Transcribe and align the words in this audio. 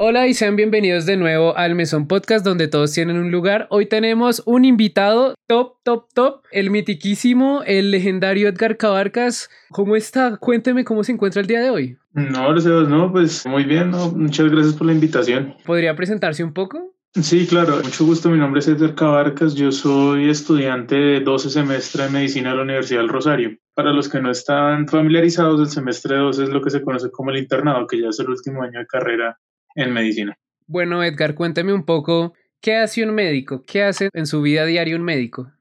Hola 0.00 0.28
y 0.28 0.34
sean 0.34 0.54
bienvenidos 0.54 1.06
de 1.06 1.16
nuevo 1.16 1.56
al 1.56 1.74
Mesón 1.74 2.06
Podcast 2.06 2.44
donde 2.44 2.68
todos 2.68 2.92
tienen 2.92 3.18
un 3.18 3.32
lugar. 3.32 3.66
Hoy 3.68 3.86
tenemos 3.86 4.44
un 4.46 4.64
invitado 4.64 5.34
top, 5.48 5.74
top, 5.82 6.06
top, 6.14 6.42
el 6.52 6.70
mitiquísimo, 6.70 7.64
el 7.66 7.90
legendario 7.90 8.48
Edgar 8.48 8.76
Cabarcas. 8.76 9.50
¿Cómo 9.70 9.96
está? 9.96 10.36
Cuénteme 10.36 10.84
cómo 10.84 11.02
se 11.02 11.10
encuentra 11.10 11.40
el 11.40 11.48
día 11.48 11.60
de 11.60 11.70
hoy. 11.70 11.96
No, 12.12 12.48
gracias, 12.48 12.88
no, 12.88 13.10
pues 13.10 13.44
muy 13.44 13.64
bien, 13.64 13.90
no, 13.90 14.12
muchas 14.12 14.48
gracias 14.52 14.74
por 14.74 14.86
la 14.86 14.92
invitación. 14.92 15.56
¿Podría 15.66 15.96
presentarse 15.96 16.44
un 16.44 16.52
poco? 16.52 16.94
Sí, 17.14 17.48
claro, 17.48 17.80
mucho 17.82 18.04
gusto. 18.04 18.30
Mi 18.30 18.38
nombre 18.38 18.60
es 18.60 18.68
Edgar 18.68 18.94
Cabarcas. 18.94 19.56
Yo 19.56 19.72
soy 19.72 20.30
estudiante 20.30 20.94
de 20.94 21.20
12 21.20 21.50
semestre 21.50 22.04
de 22.04 22.10
medicina 22.10 22.50
de 22.50 22.56
la 22.56 22.62
Universidad 22.62 23.00
del 23.00 23.08
Rosario. 23.08 23.56
Para 23.74 23.92
los 23.92 24.08
que 24.08 24.20
no 24.20 24.30
están 24.30 24.86
familiarizados, 24.86 25.60
el 25.60 25.68
semestre 25.68 26.16
12 26.16 26.44
es 26.44 26.50
lo 26.50 26.62
que 26.62 26.70
se 26.70 26.82
conoce 26.82 27.10
como 27.10 27.30
el 27.30 27.38
internado, 27.38 27.88
que 27.88 28.00
ya 28.00 28.10
es 28.10 28.20
el 28.20 28.28
último 28.28 28.62
año 28.62 28.78
de 28.78 28.86
carrera 28.86 29.36
en 29.84 29.92
medicina. 29.92 30.38
Bueno, 30.66 31.02
Edgar, 31.02 31.34
cuénteme 31.34 31.72
un 31.72 31.84
poco, 31.84 32.34
¿qué 32.60 32.76
hace 32.76 33.04
un 33.04 33.14
médico? 33.14 33.62
¿Qué 33.66 33.82
hace 33.82 34.10
en 34.12 34.26
su 34.26 34.42
vida 34.42 34.66
diaria 34.66 34.96
un 34.96 35.02
médico? 35.02 35.52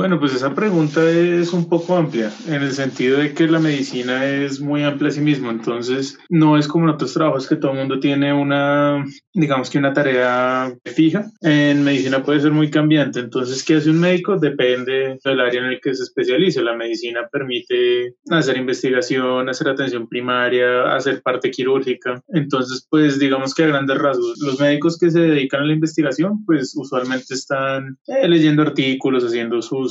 Bueno, 0.00 0.18
pues 0.18 0.34
esa 0.34 0.54
pregunta 0.54 1.06
es 1.10 1.52
un 1.52 1.68
poco 1.68 1.94
amplia, 1.94 2.32
en 2.46 2.62
el 2.62 2.72
sentido 2.72 3.18
de 3.18 3.34
que 3.34 3.46
la 3.46 3.58
medicina 3.58 4.24
es 4.24 4.58
muy 4.58 4.82
amplia 4.82 5.10
a 5.10 5.12
sí 5.12 5.20
mismo, 5.20 5.50
entonces 5.50 6.18
no 6.30 6.56
es 6.56 6.66
como 6.66 6.84
en 6.84 6.94
otros 6.94 7.12
trabajos 7.12 7.46
que 7.46 7.56
todo 7.56 7.72
el 7.72 7.80
mundo 7.80 8.00
tiene 8.00 8.32
una, 8.32 9.04
digamos 9.34 9.68
que 9.68 9.76
una 9.76 9.92
tarea 9.92 10.74
fija. 10.86 11.26
En 11.42 11.84
medicina 11.84 12.22
puede 12.22 12.40
ser 12.40 12.50
muy 12.50 12.70
cambiante, 12.70 13.20
entonces 13.20 13.62
¿qué 13.62 13.74
hace 13.74 13.90
un 13.90 14.00
médico? 14.00 14.38
Depende 14.38 15.18
del 15.22 15.38
área 15.38 15.60
en 15.60 15.66
el 15.66 15.80
que 15.82 15.94
se 15.94 16.04
especialice. 16.04 16.62
La 16.62 16.74
medicina 16.74 17.28
permite 17.30 18.14
hacer 18.30 18.56
investigación, 18.56 19.50
hacer 19.50 19.68
atención 19.68 20.08
primaria, 20.08 20.94
hacer 20.94 21.20
parte 21.20 21.50
quirúrgica. 21.50 22.22
Entonces, 22.28 22.86
pues 22.88 23.18
digamos 23.18 23.52
que 23.52 23.64
a 23.64 23.66
grandes 23.66 23.98
rasgos, 23.98 24.38
los 24.38 24.58
médicos 24.58 24.96
que 24.96 25.10
se 25.10 25.20
dedican 25.20 25.60
a 25.60 25.66
la 25.66 25.74
investigación, 25.74 26.42
pues 26.46 26.74
usualmente 26.74 27.34
están 27.34 27.98
eh, 28.06 28.26
leyendo 28.26 28.62
artículos, 28.62 29.24
haciendo 29.24 29.60
sus 29.60 29.89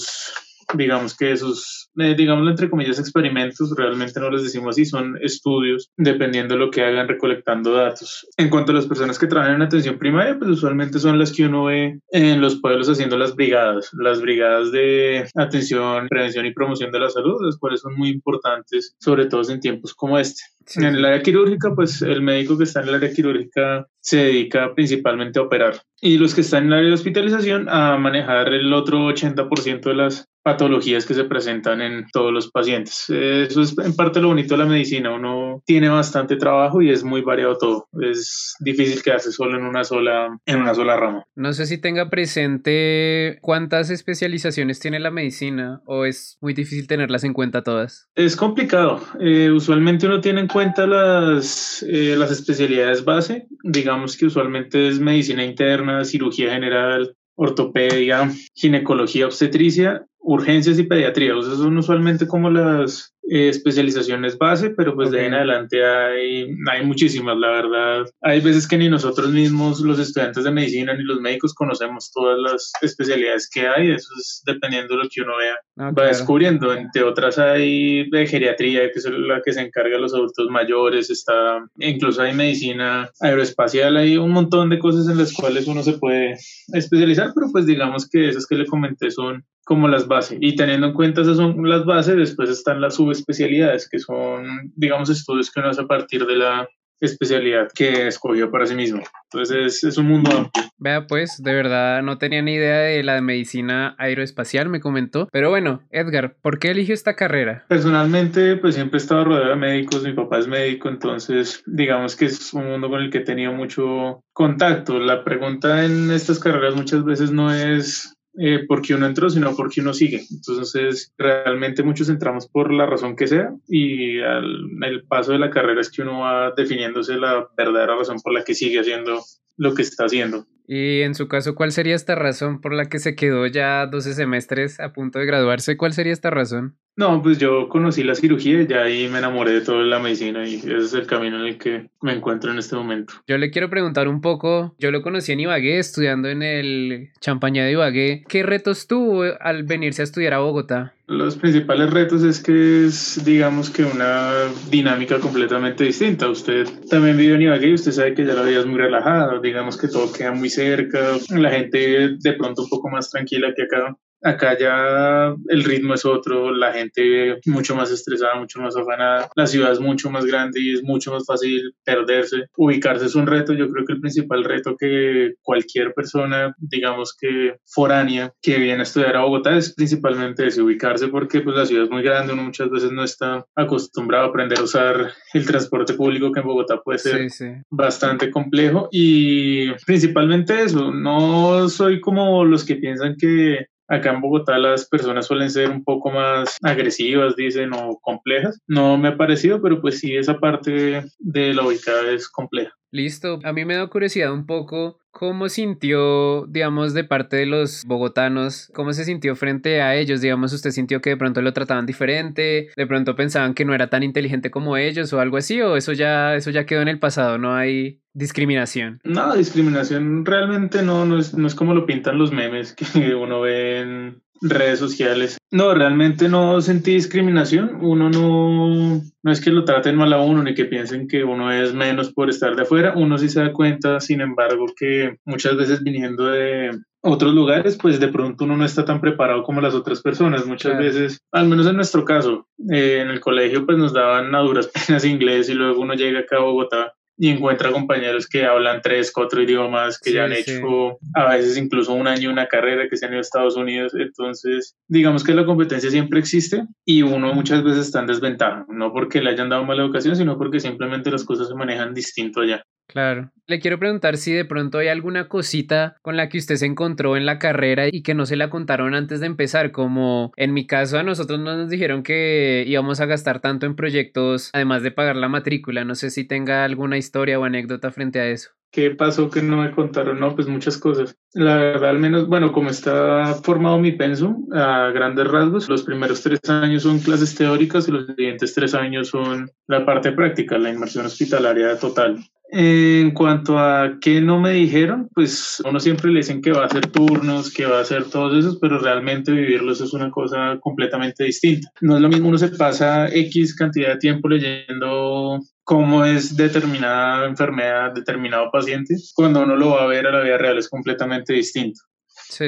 digamos 0.73 1.16
que 1.16 1.31
esos, 1.31 1.78
eh, 2.02 2.16
digamos 2.16 2.50
entre 2.50 2.69
comillas, 2.69 3.00
experimentos, 3.00 3.73
realmente 3.75 4.19
no 4.19 4.30
les 4.30 4.44
decimos 4.44 4.69
así, 4.69 4.86
son 4.86 5.17
estudios, 5.22 5.89
dependiendo 5.97 6.56
de 6.56 6.59
lo 6.59 6.72
que 6.72 6.83
hagan 6.83 7.08
recolectando 7.08 7.73
datos. 7.73 8.28
En 8.38 8.50
cuanto 8.50 8.72
a 8.72 8.75
las 8.75 8.88
personas 8.88 9.19
que 9.19 9.28
trabajan 9.28 9.56
en 9.56 9.61
atención 9.61 9.97
primaria, 9.97 10.38
pues 10.38 10.52
usualmente 10.52 11.00
son 11.00 11.19
las 11.19 11.31
que 11.31 11.45
uno 11.45 11.66
ve 11.66 12.00
en 12.11 12.41
los 12.41 12.59
pueblos 12.59 12.89
haciendo 12.89 13.17
las 13.17 13.36
brigadas, 13.36 13.89
las 13.94 14.22
brigadas 14.22 14.72
de 14.72 15.28
atención, 15.36 16.08
prevención 16.08 16.45
y 16.45 16.53
promoción 16.53 16.91
de 16.91 17.00
la 17.00 17.09
salud, 17.09 17.36
las 17.41 17.58
cuales 17.58 17.81
son 17.81 17.95
muy 17.95 18.09
importantes, 18.09 18.95
sobre 19.00 19.25
todo 19.25 19.50
en 19.50 19.59
tiempos 19.59 19.94
como 19.94 20.17
este. 20.17 20.41
En 20.75 20.84
el 20.84 21.03
área 21.03 21.23
quirúrgica, 21.23 21.73
pues 21.73 22.02
el 22.02 22.22
médico 22.22 22.58
que 22.58 22.66
está 22.66 22.81
en 22.81 22.89
el 22.89 22.95
área 22.95 23.11
quirúrgica 23.11 23.88
se 24.02 24.17
dedica 24.17 24.73
principalmente 24.75 25.39
a 25.39 25.44
operar 25.44 25.81
y 26.02 26.17
los 26.17 26.34
que 26.34 26.41
están 26.41 26.63
en 26.63 26.67
el 26.67 26.73
área 26.73 26.88
de 26.89 26.94
hospitalización 26.94 27.67
a 27.69 27.97
manejar 27.97 28.53
el 28.53 28.73
otro 28.73 29.09
80% 29.09 29.81
de 29.81 29.94
las 29.94 30.28
patologías 30.43 31.05
que 31.05 31.13
se 31.13 31.25
presentan 31.25 31.81
en 31.81 32.05
todos 32.11 32.31
los 32.31 32.49
pacientes. 32.51 33.05
Eso 33.09 33.61
es 33.61 33.77
en 33.77 33.95
parte 33.95 34.21
lo 34.21 34.29
bonito 34.29 34.55
de 34.55 34.63
la 34.63 34.69
medicina. 34.69 35.13
Uno 35.13 35.61
tiene 35.65 35.89
bastante 35.89 36.37
trabajo 36.37 36.81
y 36.81 36.91
es 36.91 37.03
muy 37.03 37.21
variado 37.21 37.57
todo. 37.57 37.87
Es 38.01 38.55
difícil 38.59 39.01
quedarse 39.01 39.31
solo 39.31 39.57
en 39.57 39.65
una 39.65 39.83
sola, 39.83 40.39
en 40.45 40.61
una 40.61 40.73
sola 40.73 40.97
rama. 40.97 41.23
No 41.35 41.53
sé 41.53 41.65
si 41.65 41.77
tenga 41.77 42.09
presente 42.09 43.37
cuántas 43.41 43.89
especializaciones 43.89 44.79
tiene 44.79 44.99
la 44.99 45.11
medicina 45.11 45.81
o 45.85 46.05
es 46.05 46.37
muy 46.41 46.53
difícil 46.53 46.87
tenerlas 46.87 47.23
en 47.23 47.33
cuenta 47.33 47.63
todas. 47.63 48.09
Es 48.15 48.35
complicado. 48.35 49.01
Eh, 49.19 49.51
usualmente 49.51 50.07
uno 50.07 50.21
tiene 50.21 50.41
en 50.41 50.47
cuenta 50.47 50.87
las, 50.87 51.83
eh, 51.87 52.15
las 52.17 52.31
especialidades 52.31 53.03
base. 53.03 53.47
Digamos 53.63 54.17
que 54.17 54.25
usualmente 54.25 54.88
es 54.88 54.99
medicina 54.99 55.44
interna, 55.44 56.05
cirugía 56.05 56.51
general, 56.51 57.16
ortopedia, 57.35 58.31
ginecología, 58.53 59.25
obstetricia 59.25 60.05
urgencias 60.19 60.80
y 60.80 60.84
pediatría. 60.84 61.35
O 61.35 61.41
sea, 61.41 61.56
son 61.56 61.78
usualmente 61.78 62.28
como 62.28 62.50
las 62.50 63.13
eh, 63.29 63.50
especializaciones 63.50 64.38
base, 64.38 64.72
pero 64.72 64.95
pues 64.95 65.12
de 65.12 65.19
ahí 65.19 65.28
en 65.28 65.34
adelante 65.34 65.85
hay, 65.85 66.47
hay 66.72 66.85
muchísimas, 66.85 67.38
la 67.38 67.50
verdad. 67.50 68.06
Hay 68.22 68.41
veces 68.41 68.67
que 68.67 68.78
ni 68.78 68.90
nosotros 68.90 69.29
mismos, 69.29 69.81
los 69.81 70.00
estudiantes 70.00 70.44
de 70.44 70.51
medicina, 70.51 70.94
ni 70.94 71.03
los 71.03 71.22
médicos 71.22 71.53
conocemos 71.53 72.12
todas 72.12 72.40
las 72.40 72.72
especialidades 72.81 73.50
que 73.50 73.67
hay. 73.67 73.91
Eso 73.91 74.09
es 74.17 74.41
dependiendo 74.45 74.95
de 74.95 75.03
lo 75.03 75.09
que 75.09 75.22
uno 75.22 75.38
vea, 75.38 75.56
ah, 75.78 75.91
va 75.91 76.07
descubriendo. 76.07 76.73
Entre 76.73 77.03
otras 77.03 77.38
hay 77.38 78.09
de 78.09 78.28
geriatría, 78.28 78.91
que 78.91 79.00
es 79.00 79.06
la 79.06 79.41
que 79.44 79.53
se 79.53 79.61
encarga 79.61 79.96
de 79.96 80.01
los 80.01 80.13
adultos 80.13 80.50
mayores, 80.50 81.09
está, 81.09 81.63
incluso 81.78 82.22
hay 82.22 82.34
medicina 82.34 83.09
aeroespacial, 83.19 83.97
hay 83.97 84.17
un 84.17 84.31
montón 84.31 84.69
de 84.69 84.79
cosas 84.79 85.07
en 85.07 85.17
las 85.17 85.34
cuales 85.34 85.67
uno 85.67 85.84
se 85.84 85.94
puede 85.94 86.35
especializar, 86.73 87.31
pero 87.35 87.47
pues 87.51 87.66
digamos 87.66 88.09
que 88.09 88.29
esas 88.29 88.46
que 88.47 88.56
le 88.56 88.66
comenté 88.66 89.11
son 89.11 89.46
como 89.69 89.88
las 89.88 90.07
bases. 90.07 90.40
Y 90.41 90.56
teniendo 90.56 90.88
en 90.88 90.94
cuenta 90.94 91.22
esas 91.22 91.38
son 91.38 91.69
las 91.69 91.85
bases, 91.85 92.16
después 92.16 92.50
están 92.50 92.81
las 92.81 92.96
subespecialidades, 93.19 93.88
que 93.90 94.00
son, 94.00 94.72
digamos, 94.75 95.09
estudios 95.09 95.52
que 95.52 95.59
uno 95.59 95.69
hace 95.69 95.81
a 95.81 95.88
partir 95.88 96.25
de 96.25 96.35
la 96.35 96.68
especialidad 97.02 97.69
que 97.74 98.07
escogió 98.07 98.52
para 98.52 98.66
sí 98.66 98.75
mismo. 98.75 99.02
Entonces 99.31 99.84
es, 99.84 99.97
un 99.97 100.07
mundo 100.07 100.31
amplio. 100.31 100.66
Vea, 100.78 101.07
pues, 101.07 101.41
de 101.41 101.53
verdad 101.53 102.02
no 102.02 102.18
tenía 102.18 102.41
ni 102.41 102.53
idea 102.53 102.79
de 102.79 103.03
la 103.03 103.22
medicina 103.22 103.96
aeroespacial, 103.97 104.69
me 104.69 104.79
comentó. 104.79 105.28
Pero 105.31 105.50
bueno, 105.50 105.81
Edgar, 105.91 106.35
¿por 106.41 106.59
qué 106.59 106.72
eligió 106.72 106.94
esta 106.94 107.16
carrera? 107.16 107.66
Personalmente, 107.68 108.58
pues 108.58 108.75
siempre 108.75 108.97
he 108.97 109.02
estado 109.02 109.25
rodeado 109.25 109.50
de 109.50 109.56
médicos, 109.56 110.03
mi 110.03 110.13
papá 110.13 110.40
es 110.40 110.47
médico, 110.47 110.90
entonces 110.90 111.63
digamos 111.66 112.16
que 112.16 112.25
es 112.25 112.53
un 112.53 112.68
mundo 112.68 112.90
con 112.90 113.02
el 113.02 113.09
que 113.09 113.19
he 113.19 113.24
tenido 113.24 113.53
mucho 113.53 114.22
contacto. 114.34 115.00
La 115.00 115.24
pregunta 115.24 115.85
en 115.85 116.12
estas 116.12 116.40
carreras 116.40 116.75
muchas 116.75 117.03
veces 117.03 117.31
no 117.31 117.53
es 117.53 118.13
eh, 118.38 118.66
porque 118.67 118.94
uno 118.94 119.06
entró, 119.06 119.29
sino 119.29 119.56
porque 119.56 119.81
uno 119.81 119.94
sigue. 119.94 120.22
Entonces, 120.31 121.13
realmente 121.17 121.84
muchos 121.84 122.09
entramos 122.09 122.47
por 122.47 122.73
la 122.73 122.85
razón 122.85 123.16
que 123.16 123.28
sea 123.28 123.53
y 123.67 124.19
al, 124.19 124.69
el 124.84 125.03
paso 125.07 125.31
de 125.31 125.40
la 125.40 125.50
carrera 125.50 125.81
es 125.81 125.90
que 125.90 126.01
uno 126.01 126.19
va 126.19 126.51
definiéndose 126.56 127.17
la 127.17 127.47
verdadera 127.57 127.95
razón 127.95 128.19
por 128.22 128.34
la 128.34 128.44
que 128.44 128.53
sigue 128.53 128.79
haciendo 128.79 129.22
lo 129.57 129.73
que 129.73 129.81
está 129.81 130.06
haciendo. 130.06 130.45
Y 130.72 131.01
en 131.01 131.16
su 131.16 131.28
caso, 131.28 131.56
¿cuál 131.56 131.72
sería 131.72 131.95
esta 131.95 132.13
razón 132.13 132.62
por 132.62 132.73
la 132.73 132.85
que 132.85 133.00
se 133.00 133.16
quedó 133.16 133.47
ya 133.47 133.88
12 133.88 134.13
semestres 134.13 134.79
a 134.79 134.94
punto 134.94 135.17
de 135.17 135.25
graduarse? 135.25 135.78
¿Cuál 135.78 135.94
sería 135.94 136.13
esta 136.13 136.29
razón? 136.29 136.78
No, 136.99 137.21
pues 137.21 137.37
yo 137.37 137.69
conocí 137.69 138.03
la 138.03 138.13
cirugía 138.13 138.61
y 138.61 138.67
ya 138.67 138.81
ahí 138.81 139.07
me 139.07 139.19
enamoré 139.19 139.53
de 139.53 139.61
toda 139.61 139.83
la 139.83 139.99
medicina 139.99 140.45
y 140.45 140.55
ese 140.55 140.75
es 140.75 140.93
el 140.93 141.07
camino 141.07 141.39
en 141.39 141.45
el 141.45 141.57
que 141.57 141.89
me 142.01 142.11
encuentro 142.11 142.51
en 142.51 142.57
este 142.57 142.75
momento. 142.75 143.13
Yo 143.25 143.37
le 143.37 143.51
quiero 143.51 143.69
preguntar 143.69 144.09
un 144.09 144.19
poco, 144.19 144.75
yo 144.79 144.91
lo 144.91 145.01
conocí 145.01 145.31
en 145.31 145.39
Ibagué, 145.39 145.79
estudiando 145.79 146.27
en 146.27 146.43
el 146.43 147.11
Champañá 147.21 147.63
de 147.63 147.71
Ibagué. 147.71 148.25
¿Qué 148.27 148.43
retos 148.43 148.85
tuvo 148.85 149.23
al 149.39 149.63
venirse 149.63 150.01
a 150.01 150.03
estudiar 150.03 150.33
a 150.33 150.39
Bogotá? 150.39 150.93
Los 151.07 151.37
principales 151.37 151.89
retos 151.89 152.21
es 152.21 152.43
que 152.43 152.87
es, 152.87 153.23
digamos 153.23 153.69
que 153.69 153.85
una 153.85 154.33
dinámica 154.69 155.21
completamente 155.21 155.85
distinta. 155.85 156.29
Usted 156.29 156.67
también 156.89 157.16
vive 157.16 157.35
en 157.35 157.43
Ibagué 157.43 157.69
y 157.69 157.73
usted 157.75 157.93
sabe 157.93 158.13
que 158.13 158.25
ya 158.25 158.33
la 158.33 158.43
vida 158.43 158.59
es 158.59 158.66
muy 158.66 158.77
relajada, 158.77 159.39
digamos 159.39 159.77
que 159.77 159.87
todo 159.87 160.11
queda 160.11 160.33
muy 160.33 160.49
cerca, 160.49 160.99
la 161.29 161.49
gente 161.49 162.17
de 162.19 162.33
pronto 162.33 162.63
un 162.63 162.69
poco 162.69 162.89
más 162.89 163.09
tranquila 163.09 163.53
que 163.55 163.63
acá. 163.63 163.97
Acá 164.22 164.57
ya 164.57 165.35
el 165.47 165.63
ritmo 165.63 165.94
es 165.94 166.06
otro, 166.06 166.52
la 166.52 166.74
gente 166.74 167.40
mucho 167.46 167.75
más 167.75 167.91
estresada, 167.91 168.35
mucho 168.35 168.59
más 168.59 168.75
afanada, 168.75 169.30
la 169.35 169.47
ciudad 169.47 169.72
es 169.72 169.80
mucho 169.80 170.09
más 170.09 170.25
grande 170.25 170.59
y 170.62 170.74
es 170.74 170.84
mucho 170.84 171.12
más 171.13 171.25
fácil 171.25 171.74
perderse. 171.85 172.46
Ubicarse 172.58 173.06
es 173.06 173.16
un 173.16 173.28
reto, 173.28 173.53
yo 173.53 173.69
creo 173.69 173.85
que 173.85 173.94
el 173.94 174.02
principal 174.02 174.44
reto 174.44 174.75
que 174.78 175.34
cualquier 175.41 175.94
persona, 175.94 176.53
digamos 176.58 177.16
que 177.19 177.56
foránea, 177.66 178.34
que 178.41 178.58
viene 178.58 178.81
a 178.81 178.84
estudiar 178.84 179.16
a 179.16 179.22
Bogotá 179.22 179.56
es 179.56 179.74
principalmente 179.74 180.47
ese, 180.47 180.62
ubicarse 180.62 181.08
porque 181.08 181.41
pues 181.41 181.56
la 181.56 181.66
ciudad 181.66 181.85
es 181.85 181.90
muy 181.90 182.03
grande, 182.03 182.34
uno 182.34 182.43
muchas 182.43 182.70
veces 182.70 182.91
no 182.91 183.03
está 183.03 183.46
acostumbrado 183.55 184.26
a 184.26 184.29
aprender 184.29 184.59
a 184.59 184.64
usar 184.64 185.14
el 185.34 185.46
transporte 185.46 185.93
público 185.93 186.32
que 186.32 186.41
en 186.41 186.47
Bogotá 186.47 186.82
puede 186.82 186.99
ser 186.99 187.28
bastante 187.70 188.29
complejo 188.29 188.90
y 188.91 189.72
principalmente 189.85 190.64
eso, 190.64 190.91
no 190.91 191.70
soy 191.70 191.99
como 192.02 192.43
los 192.43 192.66
que 192.66 192.76
piensan 192.76 193.16
que 193.17 193.67
Acá 193.90 194.12
en 194.12 194.22
Bogotá 194.22 194.58
las 194.58 194.88
personas 194.88 195.26
suelen 195.26 195.50
ser 195.50 195.70
un 195.70 195.84
poco 195.84 196.12
más 196.12 196.58
agresivas, 196.62 197.36
dicen, 197.36 197.74
o 197.74 197.97
complejas. 198.02 198.59
No 198.68 198.97
me 198.97 199.09
ha 199.09 199.18
parecido, 199.18 199.62
pero 199.62 199.82
pues 199.82 200.00
sí, 200.00 200.16
esa 200.16 200.40
parte 200.40 201.03
de 201.18 201.53
la 201.53 201.64
ubicada 201.64 202.12
es 202.12 202.30
compleja. 202.30 202.72
Listo. 202.91 203.40
A 203.44 203.53
mí 203.53 203.66
me 203.66 203.76
da 203.76 203.88
curiosidad 203.88 204.34
un 204.34 204.46
poco 204.46 205.00
cómo 205.12 205.50
sintió, 205.50 206.46
digamos, 206.47 206.94
de 206.94 207.03
parte 207.03 207.36
de 207.38 207.46
los 207.46 207.84
bogotanos, 207.86 208.72
cómo 208.74 208.94
se 208.94 209.06
sintió 209.06 209.36
frente 209.36 209.82
a 209.82 209.96
ellos. 209.96 210.22
Digamos, 210.22 210.53
usted 210.53 210.72
sintió 210.72 211.02
que 211.02 211.12
de 211.12 211.18
pronto 211.18 211.41
lo 211.41 211.53
trataban 211.53 211.86
diferente, 211.86 212.70
de 212.76 212.88
pronto 212.88 213.16
pensaban 213.16 213.53
que 213.53 213.66
no 213.66 213.74
era 213.74 213.90
tan 213.90 214.03
inteligente 214.03 214.52
como 214.52 214.78
ellos 214.78 215.12
o 215.14 215.20
algo 215.20 215.38
así, 215.38 215.62
o 215.62 215.76
eso 215.76 215.94
ya, 215.94 216.36
eso 216.36 216.52
ya 216.52 216.66
quedó 216.66 216.82
en 216.82 216.88
el 216.88 217.00
pasado, 217.00 217.38
no 217.38 217.53
hay 217.53 218.02
discriminación. 218.14 219.00
No, 219.03 219.36
discriminación 219.36 220.26
realmente 220.26 220.82
no, 220.82 221.06
no 221.06 221.20
es, 221.20 221.34
no 221.34 221.47
es 221.47 221.56
como 221.56 221.74
lo 221.74 221.86
pintan 221.86 222.18
los 222.18 222.32
memes 222.32 222.74
que 222.94 223.16
uno 223.16 223.41
ve 223.41 223.80
en 223.82 224.22
redes 224.41 224.80
sociales. 224.80 225.38
No, 225.52 225.74
realmente 225.74 226.30
no 226.30 226.62
sentí 226.62 226.94
discriminación. 226.94 227.80
Uno 227.82 228.09
no, 228.09 229.02
no 229.24 229.32
es 229.32 229.41
que 229.41 229.52
lo 229.52 229.66
traten 229.66 229.96
mal 229.96 230.14
a 230.14 230.22
uno 230.22 230.44
ni 230.44 230.53
que 230.53 230.66
piensen 230.66 231.08
que 231.08 231.24
uno 231.24 231.52
es 231.52 231.74
menos 231.74 232.14
por 232.14 232.30
estar 232.30 232.56
de 232.56 232.64
afuera. 232.64 232.94
Uno 232.96 233.18
sí 233.18 233.30
se 233.30 233.41
da 233.41 233.53
cuenta, 233.53 234.00
sin 234.00 234.22
embargo, 234.22 234.66
que 234.78 235.18
muchas 235.26 235.56
veces 235.58 235.84
viniendo 235.84 236.26
de 236.26 236.72
otros 237.02 237.34
lugares, 237.34 237.78
pues 237.82 238.00
de 238.00 238.09
pronto 238.09 238.44
uno 238.44 238.58
no 238.58 238.66
está 238.66 238.84
tan 238.86 239.00
preparado 239.00 239.44
como 239.44 239.62
las 239.62 239.74
otras 239.74 240.02
personas. 240.02 240.46
Muchas 240.46 240.78
veces, 240.78 241.22
al 241.32 241.47
menos 241.47 241.68
en 241.68 241.76
nuestro 241.78 242.03
caso, 242.06 242.47
eh, 242.72 243.00
en 243.02 243.09
el 243.09 243.20
colegio 243.20 243.66
pues 243.66 243.78
nos 243.78 243.94
daban 243.94 244.34
a 244.36 244.40
duras 244.40 244.70
penas 244.88 245.06
inglés 245.06 245.50
y 245.50 245.53
luego 245.53 245.82
uno 245.82 245.94
llega 245.94 246.20
acá 246.20 246.38
a 246.38 246.41
Bogotá 246.41 246.94
y 247.19 247.29
encuentra 247.29 247.71
compañeros 247.71 248.27
que 248.27 248.45
hablan 248.45 248.81
tres, 248.81 249.11
cuatro 249.11 249.43
idiomas, 249.43 249.99
que 249.99 250.13
ya 250.13 250.23
han 250.23 250.31
hecho 250.31 250.97
a 251.13 251.35
veces 251.35 251.57
incluso 251.57 251.93
un 251.93 252.07
año 252.07 252.31
una 252.31 252.47
carrera, 252.47 252.87
que 252.89 252.95
se 252.95 253.05
han 253.05 253.11
ido 253.11 253.19
a 253.19 253.21
Estados 253.21 253.57
Unidos. 253.57 253.93
Entonces, 253.93 254.75
digamos 254.87 255.25
que 255.25 255.33
la 255.33 255.45
competencia 255.45 255.91
siempre 255.91 256.19
existe 256.19 256.65
y 256.86 257.01
uno 257.01 257.33
muchas 257.33 257.62
veces 257.62 257.88
está 257.88 258.00
en 258.00 258.07
desventaja, 258.07 258.65
no 258.69 258.93
porque 258.93 259.21
le 259.21 259.31
hayan 259.31 259.50
dado 259.50 259.65
mala 259.65 259.83
educación, 259.83 260.15
sino 260.15 260.38
porque 260.38 260.62
simplemente 260.62 261.12
las 261.12 261.25
cosas 261.25 261.50
se 261.50 261.55
manejan 261.55 261.93
distinto 261.93 262.39
allá. 262.39 262.63
Claro. 262.89 263.32
Le 263.46 263.60
quiero 263.60 263.77
preguntar 263.77 264.18
si 264.18 264.34
de 264.34 264.46
pronto 264.46 264.80
hay 264.80 264.88
alguna 264.88 265.27
cosita 265.27 265.96
con 266.01 266.18
la 266.18 266.27
que 266.27 266.39
usted 266.39 266.56
se 266.56 266.65
encontró 266.65 267.15
en 267.18 267.25
la 267.27 267.38
carrera 267.38 267.88
y 267.88 268.01
que 268.01 268.15
no 268.15 268.25
se 268.25 268.36
la 268.36 268.50
contaron 268.50 268.96
antes 268.96 269.20
de 269.20 269.27
empezar, 269.27 269.72
como 269.72 270.32
en 270.38 270.53
mi 270.56 270.65
caso 270.65 270.98
a 270.98 271.03
nosotros 271.03 271.39
no 271.39 271.56
nos 271.56 271.70
dijeron 271.70 272.01
que 272.01 272.63
íbamos 272.68 273.00
a 273.00 273.06
gastar 273.06 273.41
tanto 273.41 273.68
en 273.68 273.75
proyectos 273.75 274.50
además 274.53 274.82
de 274.82 274.91
pagar 274.91 275.18
la 275.18 275.30
matrícula. 275.30 275.86
No 275.86 275.94
sé 275.94 276.10
si 276.10 276.24
tenga 276.25 276.63
alguna 276.63 276.98
historia 276.98 277.39
o 277.39 277.44
anécdota 277.44 277.91
frente 277.91 278.20
a 278.20 278.27
eso. 278.27 278.50
¿Qué 278.71 278.91
pasó 278.91 279.29
que 279.31 279.41
no 279.41 279.57
me 279.57 279.71
contaron? 279.71 280.19
No, 280.19 280.36
pues 280.36 280.48
muchas 280.48 280.77
cosas. 280.77 281.15
La 281.33 281.55
verdad, 281.55 281.89
al 281.89 282.00
menos, 282.00 282.27
bueno, 282.27 282.51
como 282.51 282.69
está 282.69 283.33
formado 283.43 283.79
mi 283.79 283.93
pensum, 283.93 284.48
a 284.53 284.91
grandes 284.91 285.27
rasgos, 285.27 285.67
los 285.69 285.83
primeros 285.83 286.21
tres 286.21 286.39
años 286.50 286.83
son 286.83 287.00
clases 287.00 287.33
teóricas 287.33 287.88
y 287.88 287.91
los 287.91 288.05
siguientes 288.05 288.53
tres 288.53 288.75
años 288.75 289.07
son 289.07 289.50
la 289.67 289.86
parte 289.86 290.12
práctica, 290.12 290.57
la 290.60 290.69
inmersión 290.69 291.07
hospitalaria 291.07 291.77
total. 291.79 292.19
En 292.51 293.12
cuanto 293.12 293.60
a 293.60 293.98
qué 294.01 294.21
no 294.21 294.39
me 294.39 294.51
dijeron, 294.51 295.07
pues 295.13 295.62
uno 295.63 295.79
siempre 295.79 296.12
le 296.12 296.17
dicen 296.17 296.41
que 296.41 296.51
va 296.51 296.63
a 296.63 296.65
hacer 296.65 296.88
turnos, 296.88 297.53
que 297.53 297.67
va 297.67 297.77
a 297.77 297.81
hacer 297.81 298.05
todos 298.05 298.36
esos, 298.38 298.57
pero 298.60 298.79
realmente 298.79 299.31
vivirlos 299.31 299.81
es 299.81 299.93
una 299.93 300.10
cosa 300.10 300.57
completamente 300.60 301.25
distinta. 301.25 301.69
No 301.81 301.95
es 301.95 302.01
lo 302.01 302.10
mismo, 302.10 302.29
uno 302.29 302.39
se 302.39 302.50
pasa 302.50 303.07
X 303.07 303.55
cantidad 303.55 303.89
de 303.89 303.98
tiempo 303.98 304.27
leyendo 304.29 305.39
cómo 305.69 306.03
es 306.03 306.36
determinada 306.36 307.27
enfermedad, 307.27 307.93
determinado 307.93 308.50
paciente, 308.50 308.95
cuando 309.13 309.43
uno 309.43 309.55
lo 309.55 309.69
va 309.75 309.83
a 309.83 309.86
ver 309.86 310.07
a 310.07 310.12
la 310.12 310.21
vida 310.21 310.39
real 310.39 310.57
es 310.57 310.67
completamente 310.67 311.31
distinto. 311.33 311.79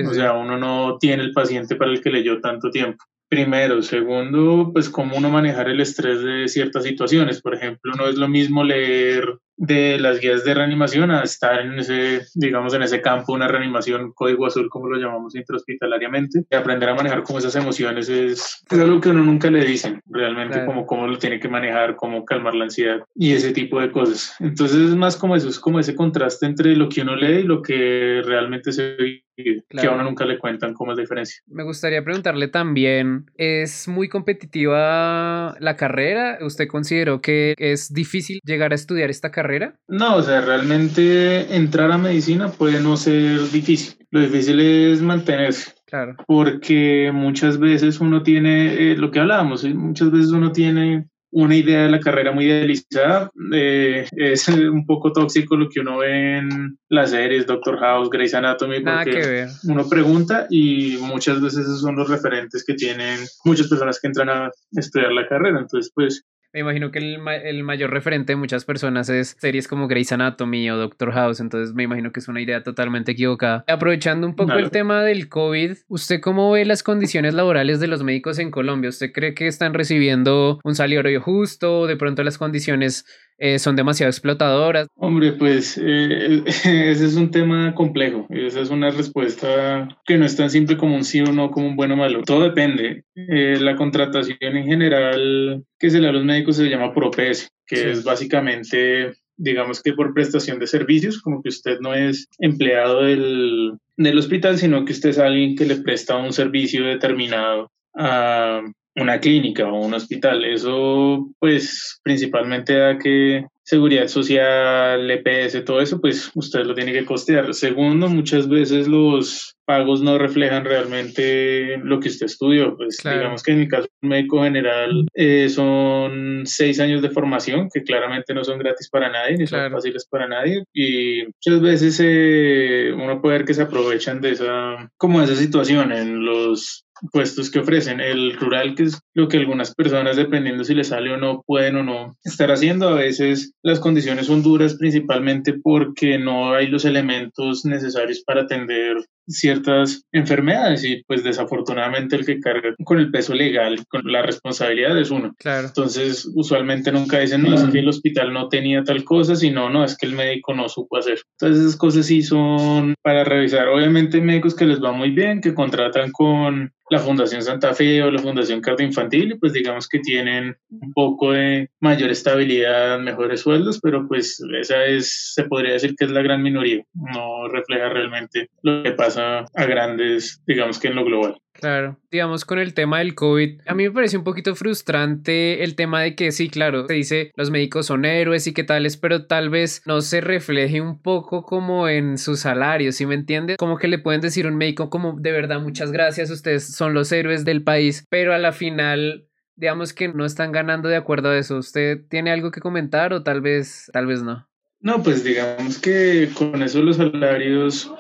o 0.07 0.13
sea, 0.15 0.33
uno 0.33 0.57
no 0.57 0.97
tiene 0.99 1.21
el 1.21 1.31
paciente 1.31 1.75
para 1.75 1.91
el 1.91 2.01
que 2.01 2.09
leyó 2.09 2.41
tanto 2.41 2.71
tiempo. 2.71 3.05
Primero, 3.29 3.83
segundo, 3.83 4.71
pues 4.73 4.89
cómo 4.89 5.17
uno 5.17 5.29
manejar 5.29 5.69
el 5.69 5.81
estrés 5.81 6.23
de 6.23 6.47
ciertas 6.47 6.83
situaciones. 6.83 7.43
Por 7.43 7.53
ejemplo, 7.53 7.93
no 7.95 8.07
es 8.07 8.15
lo 8.15 8.27
mismo 8.27 8.63
leer 8.63 9.37
de 9.61 9.99
las 9.99 10.19
guías 10.19 10.43
de 10.43 10.55
reanimación 10.55 11.11
a 11.11 11.21
estar 11.21 11.59
en 11.59 11.77
ese, 11.77 12.21
digamos, 12.33 12.73
en 12.73 12.81
ese 12.81 12.99
campo, 12.99 13.33
una 13.33 13.47
reanimación 13.47 14.11
código 14.11 14.47
azul, 14.47 14.69
como 14.69 14.89
lo 14.89 14.97
llamamos 14.97 15.35
intrahospitalariamente. 15.35 16.45
Y 16.49 16.55
aprender 16.55 16.89
a 16.89 16.95
manejar 16.95 17.21
como 17.21 17.37
esas 17.37 17.55
emociones 17.55 18.09
es, 18.09 18.63
algo 18.71 18.99
que 18.99 19.09
uno 19.09 19.23
nunca 19.23 19.51
le 19.51 19.63
dicen, 19.63 20.01
realmente, 20.07 20.65
como 20.65 20.87
cómo 20.87 21.05
lo 21.05 21.19
tiene 21.19 21.39
que 21.39 21.47
manejar, 21.47 21.95
cómo 21.95 22.25
calmar 22.25 22.55
la 22.55 22.63
ansiedad 22.63 23.03
y 23.13 23.33
ese 23.33 23.53
tipo 23.53 23.79
de 23.79 23.91
cosas. 23.91 24.35
Entonces 24.39 24.79
es 24.79 24.95
más 24.95 25.15
como 25.15 25.35
eso, 25.35 25.47
es 25.47 25.59
como 25.59 25.79
ese 25.79 25.93
contraste 25.93 26.47
entre 26.47 26.75
lo 26.75 26.89
que 26.89 27.01
uno 27.01 27.15
lee 27.15 27.41
y 27.41 27.43
lo 27.43 27.61
que 27.61 28.23
realmente 28.25 28.71
se 28.71 28.95
vive. 28.95 29.23
Que 29.43 29.87
a 29.87 29.91
uno 29.91 30.03
nunca 30.03 30.25
le 30.25 30.37
cuentan 30.37 30.73
cómo 30.73 30.91
es 30.91 30.97
la 30.97 31.01
diferencia. 31.01 31.41
Me 31.47 31.63
gustaría 31.63 32.03
preguntarle 32.03 32.47
también, 32.47 33.25
¿es 33.35 33.87
muy 33.87 34.09
competitiva 34.09 35.55
la 35.59 35.75
carrera? 35.75 36.39
¿Usted 36.41 36.67
consideró 36.67 37.21
que 37.21 37.55
es 37.57 37.93
difícil 37.93 38.39
llegar 38.43 38.71
a 38.71 38.75
estudiar 38.75 39.09
esta 39.09 39.31
carrera? 39.31 39.75
No, 39.87 40.15
o 40.17 40.23
sea, 40.23 40.41
realmente 40.41 41.55
entrar 41.55 41.91
a 41.91 41.97
medicina 41.97 42.49
puede 42.49 42.81
no 42.81 42.97
ser 42.97 43.39
difícil. 43.51 43.95
Lo 44.11 44.19
difícil 44.19 44.59
es 44.59 45.01
mantenerse. 45.01 45.71
Claro. 45.85 46.15
Porque 46.27 47.11
muchas 47.13 47.59
veces 47.59 47.99
uno 47.99 48.23
tiene, 48.23 48.91
eh, 48.91 48.95
lo 48.97 49.11
que 49.11 49.19
hablábamos, 49.19 49.63
¿eh? 49.63 49.73
muchas 49.73 50.11
veces 50.11 50.31
uno 50.31 50.51
tiene 50.51 51.07
una 51.31 51.55
idea 51.55 51.83
de 51.83 51.89
la 51.89 51.99
carrera 51.99 52.31
muy 52.31 52.45
idealizada. 52.45 53.31
Eh, 53.53 54.07
es 54.11 54.47
un 54.47 54.85
poco 54.85 55.11
tóxico 55.11 55.55
lo 55.55 55.69
que 55.69 55.79
uno 55.79 55.99
ve 55.99 56.37
en 56.37 56.77
las 56.89 57.11
series, 57.11 57.47
Doctor 57.47 57.79
House, 57.79 58.09
Grey's 58.09 58.33
Anatomy, 58.33 58.81
porque 58.81 59.47
uno 59.63 59.87
pregunta 59.87 60.47
y 60.49 60.97
muchas 61.01 61.41
veces 61.41 61.59
esos 61.59 61.81
son 61.81 61.95
los 61.95 62.09
referentes 62.09 62.63
que 62.65 62.73
tienen 62.73 63.19
muchas 63.45 63.67
personas 63.67 63.99
que 63.99 64.07
entran 64.07 64.29
a 64.29 64.51
estudiar 64.73 65.11
la 65.11 65.27
carrera. 65.27 65.59
Entonces, 65.59 65.91
pues 65.95 66.25
me 66.53 66.59
imagino 66.59 66.91
que 66.91 66.99
el, 66.99 67.63
mayor 67.63 67.91
referente 67.91 68.33
de 68.33 68.37
muchas 68.37 68.65
personas 68.65 69.09
es 69.09 69.35
series 69.39 69.67
como 69.67 69.87
Grey's 69.87 70.11
Anatomy 70.11 70.69
o 70.69 70.77
Doctor 70.77 71.11
House, 71.13 71.39
entonces 71.39 71.73
me 71.73 71.83
imagino 71.83 72.11
que 72.11 72.19
es 72.19 72.27
una 72.27 72.41
idea 72.41 72.63
totalmente 72.63 73.13
equivocada. 73.13 73.63
Aprovechando 73.67 74.27
un 74.27 74.35
poco 74.35 74.53
el 74.53 74.69
tema 74.69 75.03
del 75.03 75.29
COVID, 75.29 75.77
¿usted 75.87 76.19
cómo 76.19 76.51
ve 76.51 76.65
las 76.65 76.83
condiciones 76.83 77.33
laborales 77.33 77.79
de 77.79 77.87
los 77.87 78.03
médicos 78.03 78.39
en 78.39 78.51
Colombia? 78.51 78.89
¿Usted 78.89 79.11
cree 79.11 79.33
que 79.33 79.47
están 79.47 79.73
recibiendo 79.73 80.59
un 80.63 80.75
salario 80.75 81.01
justo? 81.21 81.87
¿De 81.87 81.95
pronto 81.95 82.23
las 82.23 82.37
condiciones 82.37 83.05
eh, 83.43 83.57
son 83.57 83.75
demasiado 83.75 84.11
explotadoras? 84.11 84.87
Hombre, 84.95 85.31
pues 85.33 85.75
eh, 85.81 86.43
ese 86.45 87.05
es 87.05 87.15
un 87.15 87.31
tema 87.31 87.73
complejo. 87.73 88.27
Esa 88.29 88.61
es 88.61 88.69
una 88.69 88.91
respuesta 88.91 89.89
que 90.05 90.19
no 90.19 90.25
es 90.25 90.37
tan 90.37 90.51
simple 90.51 90.77
como 90.77 90.95
un 90.95 91.03
sí 91.03 91.21
o 91.21 91.31
no, 91.31 91.49
como 91.49 91.67
un 91.67 91.75
bueno 91.75 91.95
o 91.95 91.97
malo. 91.97 92.21
Todo 92.21 92.43
depende. 92.43 93.03
Eh, 93.15 93.57
la 93.59 93.75
contratación 93.75 94.37
en 94.41 94.65
general 94.65 95.63
que 95.79 95.89
se 95.89 95.97
le 95.97 96.03
da 96.03 96.09
a 96.11 96.13
los 96.13 96.23
médicos 96.23 96.57
se 96.57 96.69
llama 96.69 96.93
PROPES, 96.93 97.49
que 97.65 97.89
es 97.89 98.03
básicamente 98.03 99.13
digamos 99.37 99.81
que 99.81 99.93
por 99.93 100.13
prestación 100.13 100.59
de 100.59 100.67
servicios, 100.67 101.19
como 101.19 101.41
que 101.41 101.49
usted 101.49 101.79
no 101.79 101.95
es 101.95 102.27
empleado 102.37 103.01
del, 103.01 103.73
del 103.97 104.17
hospital, 104.19 104.59
sino 104.59 104.85
que 104.85 104.93
usted 104.93 105.09
es 105.09 105.17
alguien 105.17 105.55
que 105.55 105.65
le 105.65 105.77
presta 105.77 106.15
un 106.15 106.31
servicio 106.31 106.85
determinado 106.85 107.71
a, 107.95 108.61
una 108.95 109.19
clínica 109.19 109.67
o 109.67 109.85
un 109.85 109.93
hospital. 109.93 110.43
Eso, 110.45 111.29
pues, 111.39 111.99
principalmente 112.03 112.73
da 112.73 112.97
que 112.97 113.45
seguridad 113.63 114.07
social, 114.07 115.09
EPS, 115.09 115.63
todo 115.63 115.81
eso, 115.81 116.01
pues 116.01 116.29
usted 116.35 116.65
lo 116.65 116.73
tiene 116.73 116.91
que 116.91 117.05
costear. 117.05 117.53
Segundo, 117.53 118.09
muchas 118.09 118.49
veces 118.49 118.87
los 118.87 119.55
pagos 119.65 120.01
no 120.01 120.17
reflejan 120.17 120.65
realmente 120.65 121.77
lo 121.77 122.01
que 122.01 122.09
usted 122.09 122.25
estudió. 122.25 122.75
Pues 122.75 122.97
digamos 123.01 123.41
que 123.43 123.53
en 123.53 123.61
el 123.61 123.67
caso 123.69 123.87
médico 124.01 124.43
general 124.43 125.05
eh, 125.13 125.47
son 125.47 126.41
seis 126.45 126.81
años 126.81 127.01
de 127.01 127.11
formación 127.11 127.69
que 127.73 127.83
claramente 127.83 128.33
no 128.33 128.43
son 128.43 128.59
gratis 128.59 128.89
para 128.89 129.09
nadie 129.09 129.37
ni 129.37 129.47
son 129.47 129.71
fáciles 129.71 130.05
para 130.09 130.27
nadie 130.27 130.63
y 130.73 131.23
muchas 131.25 131.61
veces 131.61 132.01
eh, 132.03 132.91
uno 132.93 133.21
puede 133.21 133.37
ver 133.37 133.45
que 133.45 133.53
se 133.53 133.61
aprovechan 133.61 134.19
de 134.19 134.31
esa 134.31 134.91
como 134.97 135.19
de 135.19 135.25
esa 135.25 135.35
situación 135.35 135.93
en 135.93 136.25
los 136.25 136.85
puestos 137.11 137.49
que 137.49 137.59
ofrecen. 137.59 137.99
El 137.99 138.37
rural, 138.37 138.75
que 138.75 138.83
es 138.83 139.01
lo 139.13 139.27
que 139.27 139.37
algunas 139.37 139.73
personas, 139.73 140.15
dependiendo 140.15 140.63
si 140.63 140.73
les 140.73 140.89
sale 140.89 141.11
o 141.11 141.17
no, 141.17 141.43
pueden 141.45 141.77
o 141.77 141.83
no 141.83 142.15
estar 142.23 142.51
haciendo. 142.51 142.89
A 142.89 142.95
veces 142.95 143.53
las 143.63 143.79
condiciones 143.79 144.27
son 144.27 144.43
duras 144.43 144.75
principalmente 144.75 145.53
porque 145.53 146.17
no 146.17 146.53
hay 146.53 146.67
los 146.67 146.85
elementos 146.85 147.65
necesarios 147.65 148.21
para 148.25 148.41
atender 148.41 148.97
ciertas 149.27 150.03
enfermedades 150.11 150.83
y 150.83 151.03
pues 151.07 151.23
desafortunadamente 151.23 152.15
el 152.15 152.25
que 152.25 152.39
carga 152.39 152.73
con 152.83 152.99
el 152.99 153.11
peso 153.11 153.33
legal, 153.33 153.77
con 153.87 154.01
la 154.11 154.21
responsabilidad 154.21 154.97
es 154.99 155.11
uno. 155.11 155.33
Claro. 155.37 155.67
Entonces 155.67 156.29
usualmente 156.33 156.91
nunca 156.91 157.19
dicen, 157.19 157.43
no, 157.43 157.53
es 157.53 157.63
que 157.65 157.79
el 157.79 157.89
hospital 157.89 158.33
no 158.33 158.49
tenía 158.49 158.83
tal 158.83 159.03
cosa, 159.03 159.35
sino, 159.35 159.69
no, 159.69 159.83
es 159.83 159.97
que 159.97 160.05
el 160.05 160.13
médico 160.13 160.53
no 160.53 160.69
supo 160.69 160.97
hacer. 160.97 161.19
Entonces 161.39 161.65
esas 161.65 161.77
cosas 161.77 162.05
sí 162.05 162.21
son 162.21 162.95
para 163.01 163.23
revisar. 163.23 163.67
Obviamente 163.67 164.17
hay 164.17 164.23
médicos 164.23 164.55
que 164.55 164.65
les 164.65 164.81
va 164.81 164.91
muy 164.91 165.11
bien, 165.11 165.41
que 165.41 165.53
contratan 165.53 166.11
con 166.11 166.71
la 166.91 166.99
Fundación 166.99 167.41
Santa 167.41 167.73
Fe 167.73 168.03
o 168.03 168.11
la 168.11 168.21
Fundación 168.21 168.59
Cardio 168.59 168.85
Infantil, 168.85 169.37
pues 169.39 169.53
digamos 169.53 169.87
que 169.87 169.99
tienen 169.99 170.57
un 170.69 170.91
poco 170.91 171.31
de 171.31 171.69
mayor 171.79 172.11
estabilidad, 172.11 172.99
mejores 172.99 173.39
sueldos, 173.39 173.79
pero 173.81 174.05
pues 174.09 174.43
esa 174.59 174.83
es, 174.83 175.31
se 175.33 175.45
podría 175.45 175.73
decir 175.73 175.95
que 175.95 176.03
es 176.03 176.11
la 176.11 176.21
gran 176.21 176.43
minoría, 176.43 176.83
no 176.93 177.47
refleja 177.47 177.87
realmente 177.87 178.49
lo 178.61 178.83
que 178.83 178.91
pasa 178.91 179.10
a 179.17 179.45
grandes, 179.55 180.41
digamos 180.45 180.79
que 180.79 180.87
en 180.87 180.95
lo 180.95 181.05
global. 181.05 181.41
Claro, 181.53 181.99
digamos 182.09 182.45
con 182.45 182.59
el 182.59 182.73
tema 182.73 182.99
del 182.99 183.13
COVID, 183.13 183.61
a 183.67 183.75
mí 183.75 183.83
me 183.83 183.91
parece 183.91 184.17
un 184.17 184.23
poquito 184.23 184.55
frustrante 184.55 185.63
el 185.63 185.75
tema 185.75 186.01
de 186.01 186.15
que 186.15 186.31
sí, 186.31 186.49
claro, 186.49 186.87
se 186.87 186.93
dice 186.93 187.31
los 187.35 187.51
médicos 187.51 187.87
son 187.87 188.05
héroes 188.05 188.47
y 188.47 188.53
qué 188.53 188.63
tales, 188.63 188.97
pero 188.97 189.27
tal 189.27 189.49
vez 189.49 189.81
no 189.85 190.01
se 190.01 190.21
refleje 190.21 190.81
un 190.81 191.01
poco 191.01 191.43
como 191.43 191.87
en 191.89 192.17
su 192.17 192.35
salario, 192.35 192.91
¿sí 192.91 193.05
me 193.05 193.15
entiendes? 193.15 193.57
Como 193.57 193.77
que 193.77 193.89
le 193.89 193.99
pueden 193.99 194.21
decir 194.21 194.45
a 194.45 194.49
un 194.49 194.55
médico 194.55 194.89
como 194.89 195.15
de 195.19 195.31
verdad 195.31 195.59
muchas 195.59 195.91
gracias, 195.91 196.31
ustedes 196.31 196.73
son 196.73 196.93
los 196.93 197.11
héroes 197.11 197.45
del 197.45 197.63
país, 197.63 198.05
pero 198.09 198.33
a 198.33 198.39
la 198.39 198.53
final 198.53 199.27
digamos 199.55 199.93
que 199.93 200.07
no 200.07 200.25
están 200.25 200.51
ganando 200.51 200.89
de 200.89 200.95
acuerdo 200.95 201.29
a 201.29 201.37
eso. 201.37 201.57
¿Usted 201.57 201.99
tiene 202.09 202.31
algo 202.31 202.49
que 202.49 202.61
comentar 202.61 203.13
o 203.13 203.21
tal 203.21 203.41
vez 203.41 203.89
tal 203.93 204.07
vez 204.07 204.23
no? 204.23 204.47
No, 204.79 205.03
pues 205.03 205.23
digamos 205.23 205.77
que 205.77 206.29
con 206.33 206.63
eso 206.63 206.81
los 206.81 206.97
salarios 206.97 207.93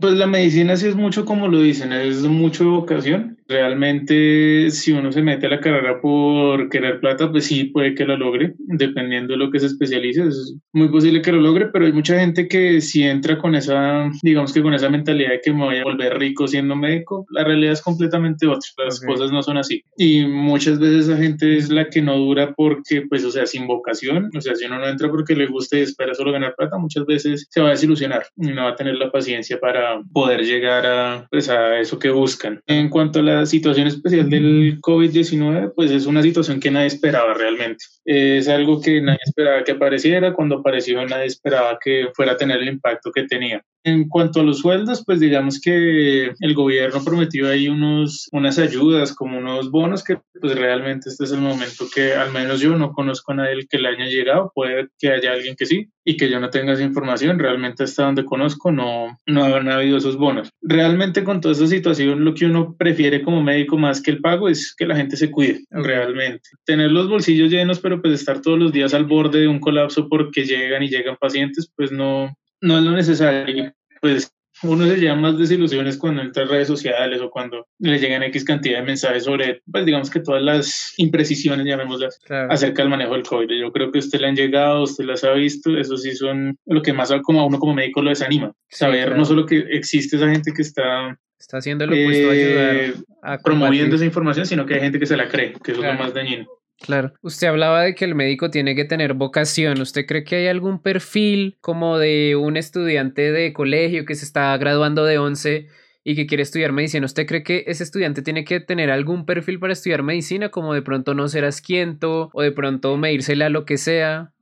Pues 0.00 0.14
la 0.14 0.26
medicina 0.26 0.76
sí 0.76 0.86
es 0.86 0.96
mucho 0.96 1.26
como 1.26 1.46
lo 1.46 1.60
dicen, 1.60 1.92
es 1.92 2.22
mucho 2.22 2.70
vocación. 2.70 3.36
Realmente 3.46 4.70
si 4.70 4.92
uno 4.92 5.12
se 5.12 5.20
mete 5.20 5.46
a 5.46 5.50
la 5.50 5.60
carrera 5.60 6.00
por 6.00 6.70
querer 6.70 7.00
plata, 7.00 7.30
pues 7.30 7.44
sí 7.44 7.64
puede 7.64 7.94
que 7.94 8.06
lo 8.06 8.16
logre, 8.16 8.54
dependiendo 8.58 9.34
de 9.34 9.38
lo 9.38 9.50
que 9.50 9.60
se 9.60 9.66
especialice. 9.66 10.22
Es 10.22 10.56
muy 10.72 10.88
posible 10.88 11.20
que 11.20 11.32
lo 11.32 11.42
logre, 11.42 11.66
pero 11.70 11.84
hay 11.84 11.92
mucha 11.92 12.18
gente 12.18 12.48
que 12.48 12.80
si 12.80 13.02
entra 13.02 13.36
con 13.36 13.54
esa, 13.54 14.10
digamos 14.22 14.54
que 14.54 14.62
con 14.62 14.72
esa 14.72 14.88
mentalidad 14.88 15.32
de 15.32 15.40
que 15.42 15.52
me 15.52 15.64
voy 15.64 15.76
a 15.76 15.84
volver 15.84 16.18
rico 16.18 16.48
siendo 16.48 16.74
médico, 16.74 17.26
la 17.30 17.44
realidad 17.44 17.74
es 17.74 17.82
completamente 17.82 18.46
otra. 18.46 18.70
Las 18.82 19.00
cosas 19.00 19.30
no 19.30 19.42
son 19.42 19.58
así. 19.58 19.82
Y 19.98 20.24
muchas 20.24 20.78
veces 20.78 21.08
esa 21.08 21.18
gente 21.18 21.58
es 21.58 21.68
la 21.68 21.90
que 21.90 22.00
no 22.00 22.16
dura 22.16 22.54
porque, 22.56 23.02
pues, 23.10 23.22
o 23.26 23.30
sea, 23.30 23.44
sin 23.44 23.66
vocación, 23.66 24.30
o 24.34 24.40
sea, 24.40 24.54
si 24.54 24.64
uno 24.64 24.78
no 24.78 24.88
entra 24.88 25.10
porque 25.10 25.36
le 25.36 25.46
gusta 25.46 25.76
y 25.76 25.82
espera 25.82 26.14
solo 26.14 26.32
ganar 26.32 26.54
plata, 26.56 26.78
muchas 26.78 27.04
veces 27.04 27.46
se 27.50 27.60
va 27.60 27.68
a 27.68 27.72
desilusionar 27.72 28.24
y 28.38 28.46
no 28.46 28.64
va 28.64 28.70
a 28.70 28.76
tener 28.76 28.94
la 28.94 29.10
paciencia 29.10 29.58
para 29.60 29.73
poder 30.12 30.42
llegar 30.42 30.86
a, 30.86 31.26
pues, 31.30 31.48
a 31.48 31.78
eso 31.78 31.98
que 31.98 32.10
buscan. 32.10 32.60
En 32.66 32.88
cuanto 32.88 33.20
a 33.20 33.22
la 33.22 33.46
situación 33.46 33.86
especial 33.86 34.28
del 34.30 34.80
COVID-19, 34.80 35.72
pues 35.74 35.90
es 35.90 36.06
una 36.06 36.22
situación 36.22 36.60
que 36.60 36.70
nadie 36.70 36.86
esperaba 36.86 37.34
realmente. 37.34 37.84
Es 38.04 38.48
algo 38.48 38.80
que 38.80 39.00
nadie 39.00 39.20
esperaba 39.24 39.64
que 39.64 39.72
apareciera, 39.72 40.32
cuando 40.32 40.58
apareció 40.58 41.04
nadie 41.06 41.26
esperaba 41.26 41.78
que 41.82 42.08
fuera 42.14 42.32
a 42.32 42.36
tener 42.36 42.60
el 42.60 42.68
impacto 42.68 43.10
que 43.12 43.24
tenía. 43.24 43.62
En 43.84 44.08
cuanto 44.08 44.40
a 44.40 44.42
los 44.42 44.60
sueldos, 44.60 45.04
pues 45.04 45.20
digamos 45.20 45.60
que 45.60 46.32
el 46.38 46.54
gobierno 46.54 47.04
prometió 47.04 47.48
ahí 47.48 47.68
unos, 47.68 48.28
unas 48.32 48.58
ayudas, 48.58 49.14
como 49.14 49.38
unos 49.38 49.70
bonos, 49.70 50.02
que 50.02 50.18
pues 50.40 50.56
realmente 50.56 51.10
este 51.10 51.24
es 51.24 51.32
el 51.32 51.40
momento 51.40 51.84
que 51.94 52.14
al 52.14 52.32
menos 52.32 52.60
yo 52.60 52.76
no 52.76 52.92
conozco 52.92 53.32
a 53.32 53.36
nadie 53.36 53.66
que 53.68 53.78
le 53.78 53.88
haya 53.88 54.06
llegado, 54.06 54.50
puede 54.54 54.88
que 54.98 55.10
haya 55.10 55.32
alguien 55.32 55.54
que 55.54 55.66
sí, 55.66 55.88
y 56.04 56.16
que 56.16 56.30
yo 56.30 56.40
no 56.40 56.50
tenga 56.50 56.72
esa 56.72 56.82
información, 56.82 57.38
realmente 57.38 57.84
hasta 57.84 58.04
donde 58.04 58.24
conozco 58.24 58.70
no, 58.70 59.18
no 59.26 59.44
han 59.44 59.68
habido 59.68 59.98
esos 59.98 60.16
bonos. 60.16 60.50
Realmente 60.62 61.24
con 61.24 61.40
toda 61.40 61.52
esa 61.52 61.66
situación 61.66 62.24
lo 62.24 62.34
que 62.34 62.46
uno 62.46 62.74
prefiere 62.78 63.22
como 63.22 63.42
médico 63.42 63.78
más 63.78 64.02
que 64.02 64.10
el 64.10 64.20
pago 64.20 64.48
es 64.48 64.74
que 64.76 64.86
la 64.86 64.96
gente 64.96 65.16
se 65.16 65.30
cuide, 65.30 65.64
realmente. 65.70 66.48
Tener 66.64 66.90
los 66.90 67.08
bolsillos 67.08 67.50
llenos, 67.50 67.80
pero 67.80 68.00
pues 68.00 68.14
estar 68.14 68.40
todos 68.40 68.58
los 68.58 68.72
días 68.72 68.94
al 68.94 69.04
borde 69.04 69.40
de 69.40 69.48
un 69.48 69.60
colapso 69.60 70.08
porque 70.08 70.44
llegan 70.44 70.82
y 70.82 70.88
llegan 70.88 71.16
pacientes, 71.20 71.70
pues 71.76 71.90
no, 71.90 72.34
no 72.60 72.78
es 72.78 72.84
lo 72.84 72.90
necesario. 72.92 73.72
Pues 74.00 74.34
uno 74.62 74.86
se 74.86 74.96
lleva 74.96 75.16
más 75.16 75.36
desilusiones 75.36 75.98
cuando 75.98 76.22
entra 76.22 76.44
a 76.44 76.46
redes 76.46 76.68
sociales 76.68 77.20
o 77.20 77.30
cuando 77.30 77.66
le 77.78 77.98
llegan 77.98 78.22
X 78.24 78.44
cantidad 78.44 78.78
de 78.78 78.86
mensajes 78.86 79.24
sobre, 79.24 79.62
pues 79.70 79.84
digamos 79.84 80.10
que 80.10 80.20
todas 80.20 80.42
las 80.42 80.94
imprecisiones, 80.96 81.66
llamémoslas, 81.66 82.20
acerca 82.48 82.82
del 82.82 82.90
manejo 82.90 83.14
del 83.14 83.24
COVID. 83.24 83.48
Yo 83.60 83.72
creo 83.72 83.90
que 83.90 83.98
usted 83.98 84.20
le 84.20 84.28
han 84.28 84.36
llegado, 84.36 84.84
usted 84.84 85.04
las 85.04 85.24
ha 85.24 85.32
visto, 85.32 85.76
eso 85.76 85.96
sí 85.96 86.12
son 86.12 86.56
lo 86.66 86.82
que 86.82 86.92
más 86.92 87.12
como 87.22 87.40
a 87.40 87.46
uno 87.46 87.58
como 87.58 87.74
médico 87.74 88.02
lo 88.02 88.10
desanima. 88.10 88.52
Saber 88.68 89.16
no 89.16 89.24
solo 89.24 89.44
que 89.44 89.58
existe 89.70 90.16
esa 90.16 90.30
gente 90.30 90.52
que 90.52 90.62
está... 90.62 91.18
Está 91.38 91.58
haciendo 91.58 91.86
lo 91.86 91.92
opuesto 91.92 92.28
a 92.28 92.32
ayudar 92.32 92.76
eh, 92.76 92.94
a 93.22 93.38
promoviendo 93.38 93.96
esa 93.96 94.04
información, 94.04 94.46
sino 94.46 94.64
que 94.64 94.74
hay 94.74 94.80
gente 94.80 94.98
que 94.98 95.06
se 95.06 95.16
la 95.16 95.28
cree, 95.28 95.52
que 95.62 95.72
eso 95.72 95.84
es 95.84 95.92
lo 95.92 95.98
más 95.98 96.14
dañino. 96.14 96.46
Claro. 96.80 97.12
Usted 97.22 97.46
hablaba 97.48 97.82
de 97.82 97.94
que 97.94 98.04
el 98.04 98.14
médico 98.14 98.50
tiene 98.50 98.74
que 98.74 98.84
tener 98.84 99.14
vocación. 99.14 99.80
¿Usted 99.80 100.06
cree 100.06 100.24
que 100.24 100.36
hay 100.36 100.46
algún 100.48 100.80
perfil 100.80 101.56
como 101.60 101.98
de 101.98 102.36
un 102.36 102.56
estudiante 102.56 103.32
de 103.32 103.52
colegio 103.52 104.04
que 104.04 104.14
se 104.14 104.24
está 104.24 104.56
graduando 104.58 105.04
de 105.04 105.18
11 105.18 105.68
y 106.02 106.14
que 106.14 106.26
quiere 106.26 106.42
estudiar 106.42 106.72
medicina? 106.72 107.06
¿Usted 107.06 107.26
cree 107.26 107.42
que 107.42 107.64
ese 107.66 107.84
estudiante 107.84 108.22
tiene 108.22 108.44
que 108.44 108.60
tener 108.60 108.90
algún 108.90 109.24
perfil 109.24 109.58
para 109.58 109.72
estudiar 109.72 110.02
medicina, 110.02 110.50
como 110.50 110.74
de 110.74 110.82
pronto 110.82 111.14
no 111.14 111.28
ser 111.28 111.44
asquiento 111.44 112.30
o 112.32 112.42
de 112.42 112.52
pronto 112.52 112.96
medírsela 112.96 113.46
a 113.46 113.50
lo 113.50 113.64
que 113.64 113.78
sea? 113.78 114.32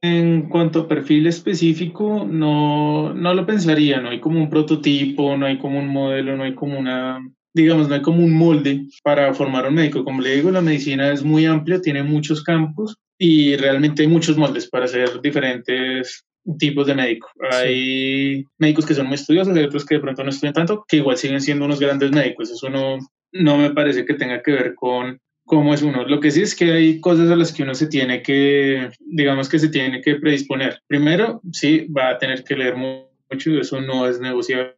En 0.00 0.48
cuanto 0.48 0.80
a 0.80 0.88
perfil 0.88 1.28
específico, 1.28 2.26
no, 2.28 3.14
no 3.14 3.34
lo 3.34 3.46
pensaría, 3.46 4.00
no 4.00 4.10
hay 4.10 4.18
como 4.18 4.40
un 4.40 4.50
prototipo, 4.50 5.36
no 5.36 5.46
hay 5.46 5.58
como 5.58 5.78
un 5.78 5.86
modelo, 5.86 6.36
no 6.36 6.42
hay 6.42 6.56
como 6.56 6.76
una 6.76 7.20
digamos, 7.54 7.88
no 7.88 7.94
hay 7.94 8.02
como 8.02 8.24
un 8.24 8.32
molde 8.32 8.86
para 9.02 9.32
formar 9.34 9.68
un 9.68 9.74
médico. 9.74 10.04
Como 10.04 10.20
le 10.20 10.36
digo, 10.36 10.50
la 10.50 10.60
medicina 10.60 11.12
es 11.12 11.22
muy 11.22 11.46
amplia, 11.46 11.80
tiene 11.80 12.02
muchos 12.02 12.42
campos 12.42 12.96
y 13.18 13.56
realmente 13.56 14.02
hay 14.02 14.08
muchos 14.08 14.36
moldes 14.36 14.68
para 14.68 14.86
hacer 14.86 15.20
diferentes 15.20 16.24
tipos 16.58 16.86
de 16.86 16.94
médicos. 16.94 17.30
Hay 17.52 18.44
médicos 18.58 18.86
que 18.86 18.94
son 18.94 19.06
muy 19.06 19.14
estudiosos, 19.14 19.56
hay 19.56 19.64
otros 19.64 19.84
que 19.84 19.96
de 19.96 20.00
pronto 20.00 20.24
no 20.24 20.30
estudian 20.30 20.54
tanto, 20.54 20.84
que 20.88 20.96
igual 20.96 21.16
siguen 21.16 21.40
siendo 21.40 21.64
unos 21.64 21.80
grandes 21.80 22.10
médicos. 22.10 22.50
Eso 22.50 22.68
no, 22.68 22.98
no 23.32 23.56
me 23.58 23.70
parece 23.70 24.04
que 24.04 24.14
tenga 24.14 24.42
que 24.42 24.52
ver 24.52 24.74
con 24.74 25.20
cómo 25.44 25.74
es 25.74 25.82
uno. 25.82 26.04
Lo 26.06 26.20
que 26.20 26.30
sí 26.30 26.42
es 26.42 26.54
que 26.54 26.72
hay 26.72 27.00
cosas 27.00 27.30
a 27.30 27.36
las 27.36 27.52
que 27.52 27.62
uno 27.62 27.74
se 27.74 27.86
tiene 27.86 28.22
que, 28.22 28.90
digamos 29.00 29.48
que 29.48 29.58
se 29.58 29.68
tiene 29.68 30.00
que 30.00 30.16
predisponer. 30.16 30.80
Primero, 30.86 31.40
sí, 31.52 31.86
va 31.86 32.10
a 32.10 32.18
tener 32.18 32.44
que 32.44 32.56
leer 32.56 32.76
mucho, 32.76 33.60
eso 33.60 33.80
no 33.80 34.06
es 34.08 34.20
negociable 34.20 34.76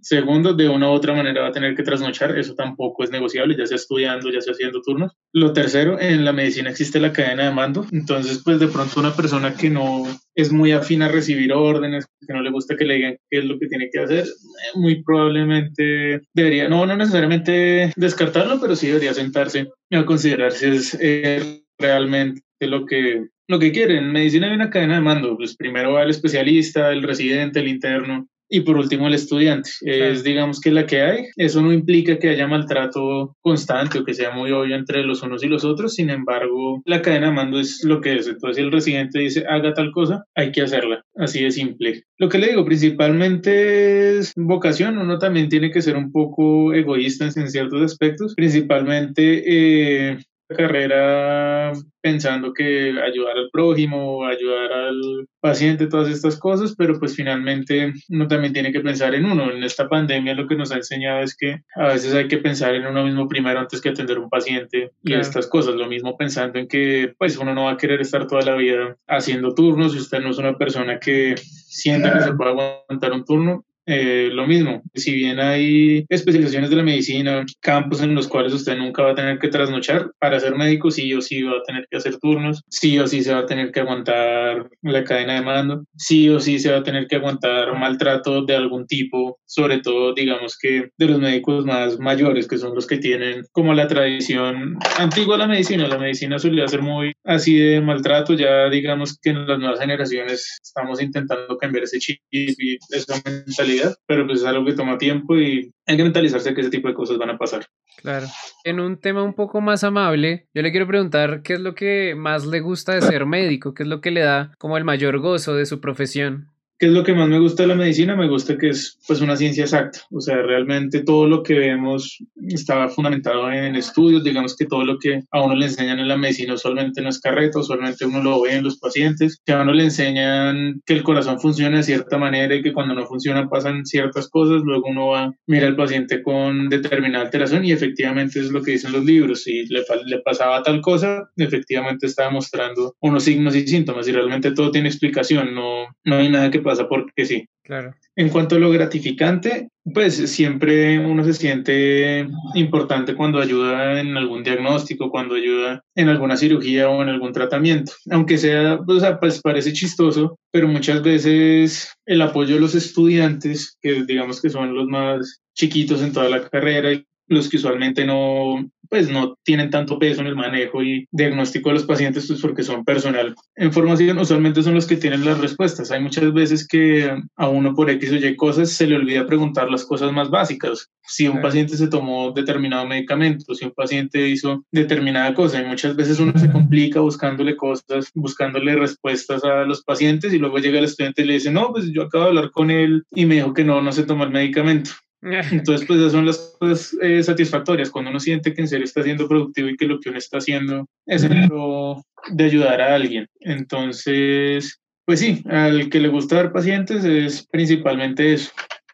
Segundo, 0.00 0.52
de 0.52 0.68
una 0.68 0.90
u 0.90 0.92
otra 0.92 1.14
manera 1.14 1.42
va 1.42 1.48
a 1.48 1.52
tener 1.52 1.74
que 1.74 1.82
trasnochar, 1.82 2.38
eso 2.38 2.54
tampoco 2.54 3.02
es 3.04 3.10
negociable, 3.10 3.56
ya 3.56 3.66
sea 3.66 3.76
estudiando, 3.76 4.30
ya 4.30 4.40
sea 4.40 4.52
haciendo 4.52 4.82
turnos. 4.82 5.12
Lo 5.32 5.52
tercero, 5.52 5.98
en 5.98 6.24
la 6.24 6.32
medicina 6.32 6.70
existe 6.70 7.00
la 7.00 7.12
cadena 7.12 7.46
de 7.46 7.52
mando, 7.52 7.86
entonces 7.90 8.42
pues 8.44 8.60
de 8.60 8.68
pronto 8.68 9.00
una 9.00 9.16
persona 9.16 9.54
que 9.54 9.70
no 9.70 10.04
es 10.34 10.52
muy 10.52 10.72
afín 10.72 11.02
a 11.02 11.08
recibir 11.08 11.52
órdenes, 11.52 12.06
que 12.26 12.34
no 12.34 12.42
le 12.42 12.50
gusta 12.50 12.76
que 12.76 12.84
le 12.84 12.94
digan 12.94 13.16
qué 13.30 13.38
es 13.38 13.44
lo 13.46 13.58
que 13.58 13.66
tiene 13.66 13.88
que 13.90 14.00
hacer, 14.00 14.24
eh, 14.24 14.78
muy 14.78 15.02
probablemente 15.02 16.20
debería, 16.34 16.68
no, 16.68 16.84
no 16.84 16.96
necesariamente 16.96 17.92
descartarlo, 17.96 18.60
pero 18.60 18.76
sí 18.76 18.88
debería 18.88 19.14
sentarse 19.14 19.70
a 19.90 20.04
considerar 20.04 20.52
si 20.52 20.66
es 20.66 20.96
eh, 21.00 21.62
realmente 21.78 22.42
lo 22.60 22.84
que 22.84 23.26
lo 23.48 23.58
que 23.60 23.70
quiere. 23.72 23.98
En 23.98 24.12
medicina 24.12 24.48
hay 24.48 24.54
una 24.54 24.70
cadena 24.70 24.96
de 24.96 25.02
mando, 25.02 25.36
pues 25.36 25.56
primero 25.56 25.92
va 25.92 26.02
el 26.02 26.10
especialista, 26.10 26.92
el 26.92 27.02
residente, 27.02 27.60
el 27.60 27.68
interno, 27.68 28.28
y 28.48 28.60
por 28.60 28.76
último, 28.76 29.06
el 29.06 29.14
estudiante. 29.14 29.70
Es, 29.82 30.22
digamos, 30.22 30.60
que 30.60 30.70
la 30.70 30.86
que 30.86 31.02
hay. 31.02 31.24
Eso 31.36 31.60
no 31.62 31.72
implica 31.72 32.18
que 32.18 32.28
haya 32.28 32.46
maltrato 32.46 33.36
constante 33.40 33.98
o 33.98 34.04
que 34.04 34.14
sea 34.14 34.30
muy 34.30 34.52
obvio 34.52 34.76
entre 34.76 35.02
los 35.02 35.22
unos 35.22 35.42
y 35.42 35.48
los 35.48 35.64
otros. 35.64 35.94
Sin 35.94 36.10
embargo, 36.10 36.80
la 36.84 37.02
cadena 37.02 37.28
de 37.28 37.32
mando 37.32 37.58
es 37.58 37.82
lo 37.84 38.00
que 38.00 38.16
es. 38.16 38.28
Entonces, 38.28 38.56
si 38.56 38.62
el 38.62 38.72
residente 38.72 39.18
dice 39.18 39.44
haga 39.48 39.74
tal 39.74 39.90
cosa, 39.90 40.24
hay 40.34 40.52
que 40.52 40.62
hacerla. 40.62 41.02
Así 41.16 41.42
de 41.42 41.50
simple. 41.50 42.04
Lo 42.18 42.28
que 42.28 42.38
le 42.38 42.48
digo, 42.48 42.64
principalmente 42.64 44.18
es 44.18 44.32
vocación. 44.36 44.98
Uno 44.98 45.18
también 45.18 45.48
tiene 45.48 45.70
que 45.70 45.82
ser 45.82 45.96
un 45.96 46.12
poco 46.12 46.72
egoísta 46.72 47.24
en 47.24 47.50
ciertos 47.50 47.82
aspectos. 47.82 48.34
Principalmente 48.34 49.42
eh, 49.46 50.18
carrera 50.48 51.72
pensando 52.00 52.52
que 52.52 52.90
ayudar 53.00 53.36
al 53.36 53.50
prójimo, 53.50 54.24
ayudar 54.24 54.72
al 54.72 55.28
paciente, 55.40 55.86
todas 55.86 56.08
estas 56.08 56.38
cosas, 56.38 56.74
pero 56.76 56.98
pues 56.98 57.16
finalmente 57.16 57.92
uno 58.08 58.28
también 58.28 58.52
tiene 58.52 58.72
que 58.72 58.80
pensar 58.80 59.14
en 59.14 59.24
uno. 59.24 59.50
En 59.50 59.64
esta 59.64 59.88
pandemia 59.88 60.34
lo 60.34 60.46
que 60.46 60.56
nos 60.56 60.70
ha 60.72 60.76
enseñado 60.76 61.22
es 61.22 61.36
que 61.36 61.62
a 61.74 61.88
veces 61.88 62.14
hay 62.14 62.28
que 62.28 62.38
pensar 62.38 62.74
en 62.74 62.86
uno 62.86 63.04
mismo 63.04 63.28
primero 63.28 63.58
antes 63.58 63.80
que 63.80 63.88
atender 63.88 64.18
a 64.18 64.20
un 64.20 64.30
paciente 64.30 64.92
y 65.02 65.14
estas 65.14 65.48
cosas. 65.48 65.74
Lo 65.74 65.88
mismo 65.88 66.16
pensando 66.16 66.58
en 66.58 66.68
que 66.68 67.12
pues 67.18 67.36
uno 67.38 67.54
no 67.54 67.64
va 67.64 67.72
a 67.72 67.76
querer 67.76 68.00
estar 68.00 68.26
toda 68.26 68.42
la 68.42 68.54
vida 68.54 68.96
haciendo 69.08 69.54
turnos 69.54 69.92
si 69.92 69.98
usted 69.98 70.20
no 70.20 70.30
es 70.30 70.38
una 70.38 70.56
persona 70.56 70.98
que 71.00 71.34
sienta 71.36 72.12
que 72.12 72.20
se 72.20 72.32
puede 72.34 72.50
aguantar 72.50 73.12
un 73.12 73.24
turno, 73.24 73.64
eh, 73.86 74.30
lo 74.32 74.48
mismo, 74.48 74.82
si 74.94 75.12
bien 75.12 75.38
hay 75.38 76.04
especializaciones 76.08 76.70
de 76.70 76.76
la 76.76 76.82
medicina, 76.82 77.44
campos 77.60 78.02
en 78.02 78.16
los 78.16 78.26
cuales 78.26 78.52
usted 78.52 78.76
nunca 78.76 79.02
va 79.02 79.12
a 79.12 79.14
tener 79.14 79.38
que 79.38 79.46
trasnochar, 79.46 80.10
para 80.18 80.40
ser 80.40 80.56
médico 80.56 80.90
sí 80.90 81.14
o 81.14 81.20
sí 81.20 81.42
va 81.42 81.52
a 81.52 81.62
tener 81.64 81.86
que 81.88 81.98
hacer 81.98 82.18
turnos, 82.18 82.62
sí 82.68 82.98
o 82.98 83.06
sí 83.06 83.22
se 83.22 83.32
va 83.32 83.40
a 83.40 83.46
tener 83.46 83.70
que 83.70 83.80
aguantar 83.80 84.68
la 84.82 85.04
cadena 85.04 85.34
de 85.34 85.42
mando, 85.42 85.84
sí 85.96 86.28
o 86.28 86.40
sí 86.40 86.58
se 86.58 86.72
va 86.72 86.78
a 86.78 86.82
tener 86.82 87.06
que 87.06 87.16
aguantar 87.16 87.78
maltrato 87.78 88.44
de 88.44 88.56
algún 88.56 88.88
tipo, 88.88 89.38
sobre 89.46 89.78
todo 89.78 90.14
digamos 90.14 90.58
que 90.60 90.90
de 90.98 91.06
los 91.06 91.20
médicos 91.20 91.64
más 91.64 92.00
mayores, 92.00 92.48
que 92.48 92.58
son 92.58 92.74
los 92.74 92.88
que 92.88 92.98
tienen 92.98 93.44
como 93.52 93.72
la 93.72 93.86
tradición 93.86 94.78
antigua 94.98 95.36
de 95.36 95.42
la 95.42 95.48
medicina, 95.48 95.86
la 95.86 95.98
medicina 95.98 96.40
solía 96.40 96.66
ser 96.66 96.82
muy 96.82 97.12
así 97.24 97.56
de 97.56 97.80
maltrato, 97.80 98.34
ya 98.34 98.68
digamos 98.68 99.16
que 99.22 99.30
en 99.30 99.46
las 99.46 99.60
nuevas 99.60 99.78
generaciones 99.78 100.58
estamos 100.60 101.00
intentando 101.00 101.56
cambiar 101.56 101.84
ese 101.84 102.00
chip 102.00 102.18
y 102.32 102.76
esa 102.90 103.22
mentalidad 103.24 103.75
pero 104.06 104.26
pues 104.26 104.40
es 104.40 104.46
algo 104.46 104.64
que 104.64 104.74
toma 104.74 104.98
tiempo 104.98 105.36
y 105.36 105.72
hay 105.86 105.96
que 105.96 106.02
mentalizarse 106.02 106.54
que 106.54 106.60
ese 106.60 106.70
tipo 106.70 106.88
de 106.88 106.94
cosas 106.94 107.18
van 107.18 107.30
a 107.30 107.38
pasar. 107.38 107.66
Claro. 107.96 108.26
En 108.64 108.80
un 108.80 108.98
tema 108.98 109.22
un 109.22 109.34
poco 109.34 109.60
más 109.60 109.84
amable, 109.84 110.48
yo 110.54 110.62
le 110.62 110.70
quiero 110.70 110.86
preguntar 110.86 111.42
qué 111.42 111.54
es 111.54 111.60
lo 111.60 111.74
que 111.74 112.14
más 112.16 112.46
le 112.46 112.60
gusta 112.60 112.94
de 112.94 113.02
ser 113.02 113.26
médico, 113.26 113.74
qué 113.74 113.82
es 113.82 113.88
lo 113.88 114.00
que 114.00 114.10
le 114.10 114.20
da 114.20 114.52
como 114.58 114.76
el 114.76 114.84
mayor 114.84 115.18
gozo 115.18 115.54
de 115.54 115.66
su 115.66 115.80
profesión. 115.80 116.50
¿Qué 116.78 116.88
es 116.88 116.92
lo 116.92 117.04
que 117.04 117.14
más 117.14 117.26
me 117.26 117.38
gusta 117.38 117.62
de 117.62 117.68
la 117.68 117.74
medicina? 117.74 118.16
Me 118.16 118.28
gusta 118.28 118.58
que 118.58 118.68
es 118.68 118.98
pues 119.06 119.22
una 119.22 119.34
ciencia 119.34 119.64
exacta, 119.64 120.00
o 120.10 120.20
sea, 120.20 120.42
realmente 120.42 121.02
todo 121.02 121.26
lo 121.26 121.42
que 121.42 121.54
vemos 121.54 122.18
está 122.48 122.86
fundamentado 122.88 123.50
en 123.50 123.76
estudios, 123.76 124.22
digamos 124.22 124.54
que 124.54 124.66
todo 124.66 124.84
lo 124.84 124.98
que 124.98 125.22
a 125.30 125.42
uno 125.42 125.54
le 125.54 125.66
enseñan 125.66 126.00
en 126.00 126.08
la 126.08 126.18
medicina 126.18 126.52
usualmente 126.52 127.00
no 127.00 127.08
es 127.08 127.18
carreta, 127.18 127.60
usualmente 127.60 128.04
uno 128.04 128.22
lo 128.22 128.42
ve 128.42 128.56
en 128.56 128.64
los 128.64 128.78
pacientes, 128.78 129.40
que 129.46 129.52
a 129.52 129.62
uno 129.62 129.72
le 129.72 129.84
enseñan 129.84 130.82
que 130.84 130.92
el 130.92 131.02
corazón 131.02 131.40
funciona 131.40 131.78
de 131.78 131.82
cierta 131.82 132.18
manera 132.18 132.54
y 132.54 132.62
que 132.62 132.74
cuando 132.74 132.94
no 132.94 133.06
funciona 133.06 133.48
pasan 133.48 133.86
ciertas 133.86 134.28
cosas, 134.28 134.60
luego 134.62 134.90
uno 134.90 135.06
va, 135.08 135.32
mira 135.46 135.68
al 135.68 135.76
paciente 135.76 136.22
con 136.22 136.68
determinada 136.68 137.24
alteración 137.24 137.64
y 137.64 137.72
efectivamente 137.72 138.38
es 138.38 138.50
lo 138.50 138.60
que 138.60 138.72
dicen 138.72 138.92
los 138.92 139.02
libros, 139.02 139.44
si 139.44 139.64
le, 139.68 139.82
le 140.04 140.18
pasaba 140.18 140.62
tal 140.62 140.82
cosa, 140.82 141.30
efectivamente 141.38 142.04
estaba 142.04 142.28
mostrando 142.28 142.94
unos 143.00 143.24
signos 143.24 143.56
y 143.56 143.66
síntomas 143.66 144.06
y 144.08 144.12
realmente 144.12 144.50
todo 144.50 144.70
tiene 144.70 144.88
explicación, 144.88 145.54
no, 145.54 145.86
no 146.04 146.16
hay 146.16 146.28
nada 146.28 146.50
que 146.50 146.65
pasa 146.66 146.88
porque 146.88 147.24
sí. 147.24 147.48
Claro. 147.62 147.94
En 148.16 148.28
cuanto 148.28 148.56
a 148.56 148.58
lo 148.58 148.70
gratificante, 148.70 149.68
pues 149.94 150.16
siempre 150.30 150.98
uno 150.98 151.24
se 151.24 151.32
siente 151.32 152.26
importante 152.54 153.14
cuando 153.14 153.40
ayuda 153.40 154.00
en 154.00 154.16
algún 154.16 154.42
diagnóstico, 154.42 155.10
cuando 155.10 155.36
ayuda 155.36 155.82
en 155.94 156.08
alguna 156.08 156.36
cirugía 156.36 156.88
o 156.88 157.02
en 157.02 157.08
algún 157.08 157.32
tratamiento. 157.32 157.92
Aunque 158.10 158.36
sea, 158.38 158.80
o 158.86 159.00
sea, 159.00 159.18
pues 159.18 159.40
parece 159.40 159.72
chistoso, 159.72 160.38
pero 160.50 160.68
muchas 160.68 161.02
veces 161.02 161.92
el 162.04 162.20
apoyo 162.22 162.56
de 162.56 162.60
los 162.60 162.74
estudiantes, 162.74 163.76
que 163.80 164.04
digamos 164.04 164.42
que 164.42 164.50
son 164.50 164.74
los 164.74 164.86
más 164.86 165.40
chiquitos 165.54 166.02
en 166.02 166.12
toda 166.12 166.28
la 166.28 166.48
carrera 166.48 166.92
y 166.92 167.06
los 167.28 167.48
que 167.48 167.56
usualmente 167.56 168.04
no, 168.04 168.70
pues 168.88 169.10
no 169.10 169.36
tienen 169.42 169.70
tanto 169.70 169.98
peso 169.98 170.20
en 170.20 170.28
el 170.28 170.36
manejo 170.36 170.82
y 170.82 171.06
diagnóstico 171.10 171.70
de 171.70 171.74
los 171.74 171.84
pacientes, 171.84 172.26
pues 172.26 172.40
porque 172.40 172.62
son 172.62 172.84
personal 172.84 173.34
en 173.56 173.72
formación, 173.72 174.18
usualmente 174.18 174.62
son 174.62 174.74
los 174.74 174.86
que 174.86 174.96
tienen 174.96 175.24
las 175.24 175.38
respuestas. 175.38 175.90
Hay 175.90 176.00
muchas 176.00 176.32
veces 176.32 176.66
que 176.66 177.10
a 177.36 177.48
uno 177.48 177.74
por 177.74 177.90
X 177.90 178.12
o 178.12 178.16
Y 178.16 178.36
cosas 178.36 178.70
se 178.70 178.86
le 178.86 178.96
olvida 178.96 179.26
preguntar 179.26 179.70
las 179.70 179.84
cosas 179.84 180.12
más 180.12 180.30
básicas. 180.30 180.88
Si 181.02 181.28
un 181.28 181.40
paciente 181.40 181.76
se 181.76 181.88
tomó 181.88 182.32
determinado 182.32 182.86
medicamento, 182.86 183.54
si 183.54 183.64
un 183.64 183.72
paciente 183.72 184.28
hizo 184.28 184.64
determinada 184.72 185.34
cosa, 185.34 185.60
y 185.60 185.66
muchas 185.66 185.94
veces 185.94 186.18
uno 186.18 186.32
se 186.36 186.50
complica 186.50 187.00
buscándole 187.00 187.56
cosas, 187.56 188.10
buscándole 188.14 188.74
respuestas 188.74 189.44
a 189.44 189.64
los 189.64 189.82
pacientes 189.82 190.32
y 190.32 190.38
luego 190.38 190.58
llega 190.58 190.78
el 190.78 190.84
estudiante 190.84 191.22
y 191.22 191.26
le 191.26 191.34
dice, 191.34 191.50
no, 191.50 191.72
pues 191.72 191.92
yo 191.92 192.02
acabo 192.02 192.24
de 192.24 192.30
hablar 192.30 192.50
con 192.50 192.70
él 192.70 193.04
y 193.14 193.26
me 193.26 193.36
dijo 193.36 193.54
que 193.54 193.64
no, 193.64 193.80
no 193.80 193.92
se 193.92 194.04
toma 194.04 194.24
el 194.24 194.30
medicamento. 194.30 194.90
Entonces, 195.22 195.86
pues 195.86 196.00
esas 196.00 196.12
son 196.12 196.26
las 196.26 196.56
cosas 196.58 196.96
eh, 197.02 197.22
satisfactorias, 197.22 197.90
cuando 197.90 198.10
uno 198.10 198.20
siente 198.20 198.54
que 198.54 198.60
en 198.60 198.68
serio 198.68 198.84
está 198.84 199.02
siendo 199.02 199.28
productivo 199.28 199.68
y 199.68 199.76
que 199.76 199.86
lo 199.86 199.98
que 200.00 200.10
uno 200.10 200.18
está 200.18 200.38
haciendo 200.38 200.86
es 201.06 201.22
de 201.22 202.44
ayudar 202.44 202.80
a 202.80 202.94
alguien. 202.94 203.26
Entonces, 203.40 204.80
pues 205.04 205.20
sí, 205.20 205.42
al 205.48 205.88
que 205.88 206.00
le 206.00 206.08
gusta 206.08 206.36
dar 206.36 206.52
pacientes 206.52 207.04
es 207.04 207.46
principalmente 207.46 208.34
eso, 208.34 208.50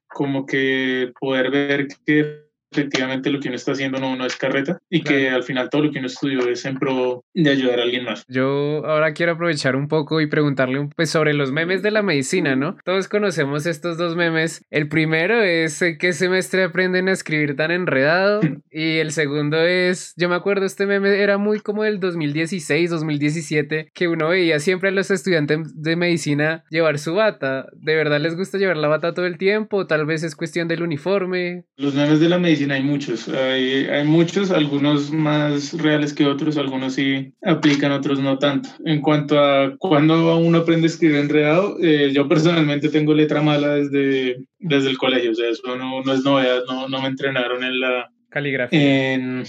como 0.09 0.47
que 0.47 1.13
poder 1.19 1.51
ver 1.51 1.89
que 2.07 2.52
efectivamente 2.73 3.31
lo 3.31 3.41
que 3.41 3.49
uno 3.49 3.57
está 3.57 3.73
haciendo 3.73 3.99
no, 3.99 4.17
no 4.17 4.27
es 4.27 4.37
carreta 4.37 4.79
y 4.91 5.03
que 5.03 5.31
al 5.31 5.43
final 5.43 5.71
todo 5.71 5.85
lo 5.85 5.93
que 5.93 5.99
uno 5.99 6.07
estudió 6.07 6.49
es 6.49 6.65
en 6.65 6.77
pro 6.79 7.25
de 7.35 7.51
ayudar 7.51 7.81
a 7.81 7.83
alguien 7.83 8.05
más. 8.05 8.25
Yo 8.29 8.85
ahora 8.87 9.13
quiero 9.13 9.33
aprovechar 9.33 9.77
un 9.77 9.89
poco 9.89 10.21
y 10.21 10.27
preguntarle 10.27 10.79
un, 10.79 10.91
pues, 10.91 11.11
sobre 11.11 11.35
los 11.35 11.53
memes 11.53 11.83
de 11.83 11.91
la 11.91 12.03
medicina, 12.03 12.57
¿no? 12.57 12.77
Todos 12.85 13.09
conocemos 13.09 13.67
estos 13.67 13.97
dos 13.99 14.17
memes. 14.17 14.65
El 14.71 14.89
primero 14.89 15.43
es 15.43 15.83
¿qué 15.99 16.13
semestre 16.13 16.65
aprenden 16.65 17.09
a 17.09 17.13
escribir 17.13 17.57
tan 17.57 17.71
enredado? 17.71 18.41
y 18.71 18.99
el 18.99 19.13
segundo 19.13 19.61
es, 19.61 20.15
yo 20.17 20.29
me 20.29 20.35
acuerdo, 20.35 20.67
este 20.67 20.87
meme 20.87 21.21
era 21.21 21.39
muy 21.39 21.61
como 21.61 21.83
del 21.83 22.01
2016, 22.01 22.91
2017, 22.91 23.91
que 23.93 24.09
uno 24.09 24.29
veía 24.29 24.59
siempre 24.59 24.89
a 24.89 24.93
los 24.93 25.11
estudiantes 25.11 25.59
de 25.75 25.97
medicina 25.97 26.65
llevar 26.71 26.99
su 26.99 27.15
bata. 27.15 27.67
¿De 27.73 27.95
verdad 27.95 28.21
les 28.21 28.37
gusta 28.37 28.59
llevar 28.59 28.77
la 28.77 28.89
bata 28.89 29.15
todo 29.15 29.27
el 29.27 29.39
tiempo? 29.39 29.87
Tal 29.87 30.07
vez 30.07 30.23
es 30.23 30.37
cuestión 30.37 30.69
del 30.69 30.83
uniforme. 30.83 31.65
Los 31.77 31.95
memes 31.95 32.21
de 32.21 32.29
la 32.29 32.39
medicina 32.39 32.62
hay 32.71 32.83
muchos, 32.83 33.29
hay, 33.29 33.87
hay, 33.87 34.05
muchos, 34.05 34.51
algunos 34.51 35.11
más 35.11 35.73
reales 35.73 36.13
que 36.13 36.27
otros, 36.27 36.57
algunos 36.57 36.95
sí 36.95 37.33
aplican, 37.43 37.93
otros 37.93 38.21
no 38.21 38.39
tanto. 38.39 38.69
En 38.85 39.01
cuanto 39.01 39.39
a 39.39 39.77
cuando 39.79 40.37
uno 40.37 40.59
aprende 40.59 40.87
a 40.87 40.91
escribir 40.91 41.17
enredado, 41.17 41.77
eh, 41.81 42.11
yo 42.13 42.29
personalmente 42.29 42.89
tengo 42.89 43.15
letra 43.15 43.43
mala 43.43 43.75
desde, 43.77 44.45
desde 44.59 44.91
el 44.91 44.99
colegio, 44.99 45.33
o 45.33 45.35
sea, 45.35 45.49
eso 45.49 45.77
no, 45.77 46.03
no 46.03 46.13
es 46.13 46.25
novedad, 46.25 46.63
no, 46.69 46.89
no 46.89 47.01
me 47.01 47.09
entrenaron 47.09 47.65
en 47.65 47.81
la 47.81 48.11
caligrafía. 48.29 49.13
En, 49.15 49.45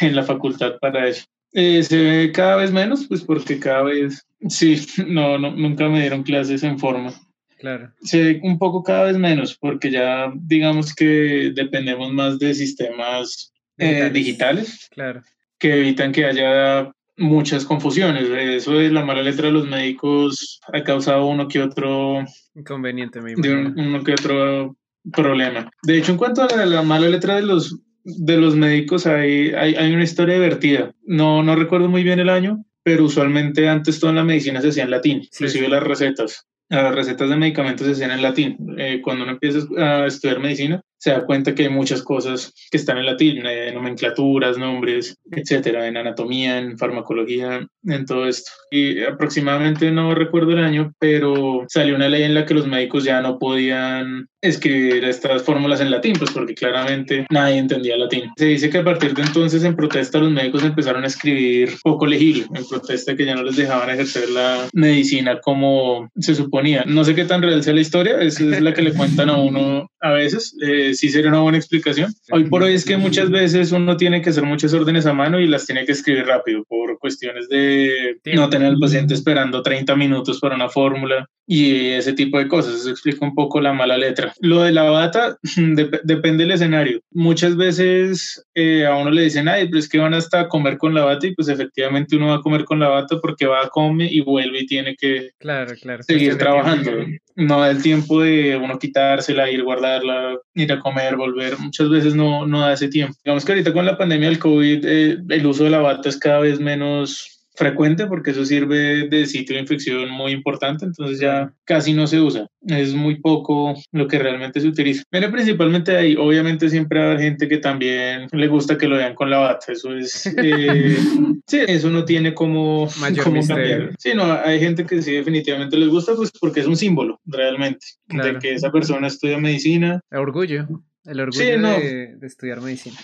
en 0.00 0.16
la 0.16 0.22
facultad 0.22 0.78
para 0.80 1.08
eso. 1.08 1.24
Eh, 1.52 1.82
se 1.82 1.96
ve 1.96 2.32
cada 2.32 2.56
vez 2.56 2.70
menos, 2.70 3.06
pues 3.08 3.22
porque 3.22 3.58
cada 3.58 3.82
vez, 3.82 4.26
sí, 4.48 4.80
no, 5.06 5.38
no, 5.38 5.50
nunca 5.50 5.88
me 5.88 6.00
dieron 6.00 6.22
clases 6.22 6.62
en 6.62 6.78
forma. 6.78 7.12
Claro. 7.60 7.92
Ve 8.10 8.40
un 8.42 8.58
poco 8.58 8.82
cada 8.82 9.04
vez 9.04 9.18
menos 9.18 9.54
porque 9.54 9.90
ya 9.90 10.32
digamos 10.34 10.94
que 10.94 11.52
dependemos 11.54 12.10
más 12.10 12.38
de 12.38 12.54
sistemas 12.54 13.52
eh, 13.76 14.10
digitales 14.10 14.88
claro. 14.90 15.22
que 15.58 15.74
evitan 15.74 16.10
que 16.10 16.24
haya 16.24 16.90
muchas 17.18 17.66
confusiones. 17.66 18.30
Eso 18.30 18.72
de 18.72 18.90
la 18.90 19.04
mala 19.04 19.22
letra 19.22 19.48
de 19.48 19.52
los 19.52 19.68
médicos 19.68 20.58
ha 20.72 20.82
causado 20.82 21.26
uno 21.26 21.48
que 21.48 21.60
otro 21.60 22.24
inconveniente, 22.54 23.20
uno 23.20 24.02
que 24.04 24.12
otro 24.12 24.76
problema. 25.12 25.70
De 25.82 25.98
hecho, 25.98 26.12
en 26.12 26.18
cuanto 26.18 26.42
a 26.42 26.64
la, 26.64 26.80
mala 26.80 27.08
letra 27.08 27.36
de 27.36 27.42
los 27.42 27.78
de 28.04 28.38
los 28.38 28.56
médicos 28.56 29.06
hay, 29.06 29.50
hay, 29.50 29.74
hay, 29.74 29.92
una 29.92 30.04
historia 30.04 30.36
divertida. 30.36 30.94
No, 31.02 31.42
no 31.42 31.54
recuerdo 31.56 31.90
muy 31.90 32.02
bien 32.02 32.20
el 32.20 32.30
año, 32.30 32.64
pero 32.82 33.04
usualmente 33.04 33.68
antes 33.68 34.00
toda 34.00 34.14
la 34.14 34.24
medicina 34.24 34.62
se 34.62 34.68
hacía 34.68 34.84
en 34.84 34.90
latín, 34.90 35.18
inclusive 35.30 35.68
las 35.68 35.82
recetas 35.82 36.46
las 36.70 36.94
recetas 36.94 37.28
de 37.28 37.36
medicamentos 37.36 37.86
se 37.86 37.92
hacían 37.92 38.12
en 38.12 38.22
latín. 38.22 38.56
Eh, 38.78 39.00
cuando 39.02 39.24
uno 39.24 39.32
empieza 39.32 39.58
a 39.76 40.06
estudiar 40.06 40.38
medicina, 40.38 40.80
se 40.96 41.10
da 41.10 41.26
cuenta 41.26 41.54
que 41.54 41.64
hay 41.64 41.68
muchas 41.68 42.02
cosas 42.02 42.54
que 42.70 42.76
están 42.76 42.98
en 42.98 43.06
latín, 43.06 43.44
eh, 43.44 43.72
nomenclaturas, 43.72 44.56
nombres, 44.56 45.16
etcétera, 45.32 45.88
en 45.88 45.96
anatomía, 45.96 46.58
en 46.58 46.78
farmacología, 46.78 47.66
en 47.84 48.06
todo 48.06 48.28
esto. 48.28 48.52
Y 48.70 49.02
aproximadamente 49.02 49.90
no 49.90 50.14
recuerdo 50.14 50.52
el 50.52 50.62
año, 50.62 50.92
pero 50.98 51.64
salió 51.68 51.96
una 51.96 52.08
ley 52.08 52.22
en 52.22 52.34
la 52.34 52.46
que 52.46 52.54
los 52.54 52.66
médicos 52.66 53.02
ya 53.02 53.20
no 53.20 53.38
podían 53.38 54.28
escribir 54.42 55.04
estas 55.04 55.42
fórmulas 55.42 55.80
en 55.80 55.90
latín, 55.90 56.14
pues 56.18 56.30
porque 56.30 56.54
claramente 56.54 57.26
nadie 57.30 57.58
entendía 57.58 57.96
latín. 57.96 58.30
Se 58.36 58.46
dice 58.46 58.70
que 58.70 58.78
a 58.78 58.84
partir 58.84 59.14
de 59.14 59.22
entonces 59.22 59.64
en 59.64 59.76
protesta 59.76 60.18
los 60.18 60.30
médicos 60.30 60.64
empezaron 60.64 61.04
a 61.04 61.06
escribir 61.06 61.74
poco 61.82 62.06
legible, 62.06 62.46
en 62.54 62.66
protesta 62.66 63.16
que 63.16 63.26
ya 63.26 63.34
no 63.34 63.42
les 63.42 63.56
dejaban 63.56 63.90
ejercer 63.90 64.30
la 64.30 64.68
medicina 64.72 65.40
como 65.40 66.08
se 66.18 66.34
suponía. 66.34 66.84
No 66.86 67.04
sé 67.04 67.14
qué 67.14 67.24
tan 67.24 67.42
real 67.42 67.62
sea 67.62 67.74
la 67.74 67.80
historia, 67.80 68.20
esa 68.20 68.44
es 68.44 68.60
la 68.60 68.74
que 68.74 68.82
le 68.82 68.94
cuentan 68.94 69.30
a 69.30 69.36
uno 69.36 69.88
a 70.00 70.10
veces. 70.12 70.56
Eh, 70.62 70.94
sí 70.94 71.10
sería 71.10 71.30
una 71.30 71.40
buena 71.40 71.58
explicación. 71.58 72.12
Hoy 72.30 72.44
por 72.44 72.62
hoy 72.62 72.74
es 72.74 72.84
que 72.84 72.96
muchas 72.96 73.30
veces 73.30 73.72
uno 73.72 73.96
tiene 73.96 74.22
que 74.22 74.30
hacer 74.30 74.44
muchas 74.44 74.72
órdenes 74.72 75.06
a 75.06 75.12
mano 75.12 75.38
y 75.40 75.46
las 75.46 75.66
tiene 75.66 75.84
que 75.84 75.92
escribir 75.92 76.26
rápido 76.26 76.64
por 76.64 76.98
cuestiones 76.98 77.48
de 77.48 78.18
no 78.34 78.48
tener 78.48 78.68
al 78.68 78.78
paciente 78.78 79.14
esperando 79.14 79.62
30 79.62 79.94
minutos 79.96 80.38
para 80.40 80.54
una 80.54 80.68
fórmula 80.68 81.28
y 81.46 81.88
ese 81.88 82.12
tipo 82.12 82.38
de 82.38 82.48
cosas. 82.48 82.76
Eso 82.76 82.90
explica 82.90 83.24
un 83.24 83.34
poco 83.34 83.60
la 83.60 83.72
mala 83.72 83.96
letra. 83.96 84.29
Lo 84.40 84.62
de 84.62 84.72
la 84.72 84.84
bata 84.84 85.36
depende 86.04 86.44
del 86.44 86.52
escenario. 86.52 87.00
Muchas 87.12 87.56
veces 87.56 88.44
eh, 88.54 88.86
a 88.86 88.96
uno 88.96 89.10
le 89.10 89.22
dicen, 89.22 89.48
ay, 89.48 89.68
pues 89.68 89.88
que 89.88 89.98
van 89.98 90.14
hasta 90.14 90.40
a 90.40 90.48
comer 90.48 90.78
con 90.78 90.94
la 90.94 91.04
bata 91.04 91.26
y 91.26 91.34
pues 91.34 91.48
efectivamente 91.48 92.16
uno 92.16 92.28
va 92.28 92.36
a 92.36 92.40
comer 92.40 92.64
con 92.64 92.80
la 92.80 92.88
bata 92.88 93.18
porque 93.20 93.46
va 93.46 93.64
a 93.64 93.68
comer 93.68 94.12
y 94.12 94.20
vuelve 94.20 94.60
y 94.60 94.66
tiene 94.66 94.96
que 94.96 95.30
claro, 95.38 95.74
claro. 95.80 96.02
seguir 96.02 96.36
trabajando. 96.38 96.92
No 97.36 97.60
da 97.60 97.70
el 97.70 97.82
tiempo 97.82 98.20
de 98.20 98.56
uno 98.56 98.78
quitársela, 98.78 99.50
ir 99.50 99.62
guardarla, 99.62 100.36
ir 100.54 100.72
a 100.72 100.80
comer, 100.80 101.16
volver. 101.16 101.58
Muchas 101.58 101.88
veces 101.88 102.14
no, 102.14 102.46
no 102.46 102.60
da 102.60 102.74
ese 102.74 102.88
tiempo. 102.88 103.14
Digamos 103.24 103.44
que 103.44 103.52
ahorita 103.52 103.72
con 103.72 103.86
la 103.86 103.96
pandemia 103.96 104.28
del 104.28 104.38
COVID, 104.38 104.84
eh, 104.84 105.18
el 105.28 105.46
uso 105.46 105.64
de 105.64 105.70
la 105.70 105.78
bata 105.80 106.08
es 106.08 106.18
cada 106.18 106.40
vez 106.40 106.60
menos 106.60 107.39
frecuente 107.54 108.06
porque 108.06 108.30
eso 108.30 108.44
sirve 108.44 109.08
de 109.08 109.26
sitio 109.26 109.54
de 109.54 109.62
infección 109.62 110.10
muy 110.10 110.32
importante, 110.32 110.84
entonces 110.84 111.18
ya 111.18 111.52
casi 111.64 111.92
no 111.92 112.06
se 112.06 112.20
usa. 112.20 112.46
Es 112.66 112.94
muy 112.94 113.20
poco 113.20 113.74
lo 113.92 114.08
que 114.08 114.18
realmente 114.18 114.60
se 114.60 114.68
utiliza. 114.68 115.02
Viene 115.10 115.28
principalmente 115.28 115.96
ahí, 115.96 116.16
obviamente 116.16 116.68
siempre 116.68 117.02
hay 117.02 117.18
gente 117.18 117.48
que 117.48 117.58
también 117.58 118.28
le 118.32 118.48
gusta 118.48 118.78
que 118.78 118.88
lo 118.88 118.96
vean 118.96 119.14
con 119.14 119.30
la 119.30 119.38
bata, 119.38 119.72
eso 119.72 119.94
es... 119.96 120.26
Eh, 120.26 120.96
sí, 121.46 121.60
eso 121.66 121.90
no 121.90 122.04
tiene 122.04 122.34
como, 122.34 122.88
como 123.22 123.46
cambiar. 123.46 123.94
Sí, 123.98 124.12
no, 124.14 124.32
hay 124.32 124.60
gente 124.60 124.86
que 124.86 125.02
sí 125.02 125.12
definitivamente 125.12 125.76
les 125.76 125.88
gusta 125.88 126.14
pues 126.14 126.30
porque 126.40 126.60
es 126.60 126.66
un 126.66 126.76
símbolo 126.76 127.20
realmente 127.26 127.86
de 128.08 128.38
que 128.38 128.54
esa 128.54 128.70
persona 128.70 129.06
estudia 129.06 129.38
medicina. 129.38 130.00
El 130.10 130.18
orgullo, 130.18 130.66
el 131.04 131.20
orgullo 131.20 131.44
de, 131.44 132.16
de 132.16 132.26
estudiar 132.26 132.60
medicina. 132.60 132.98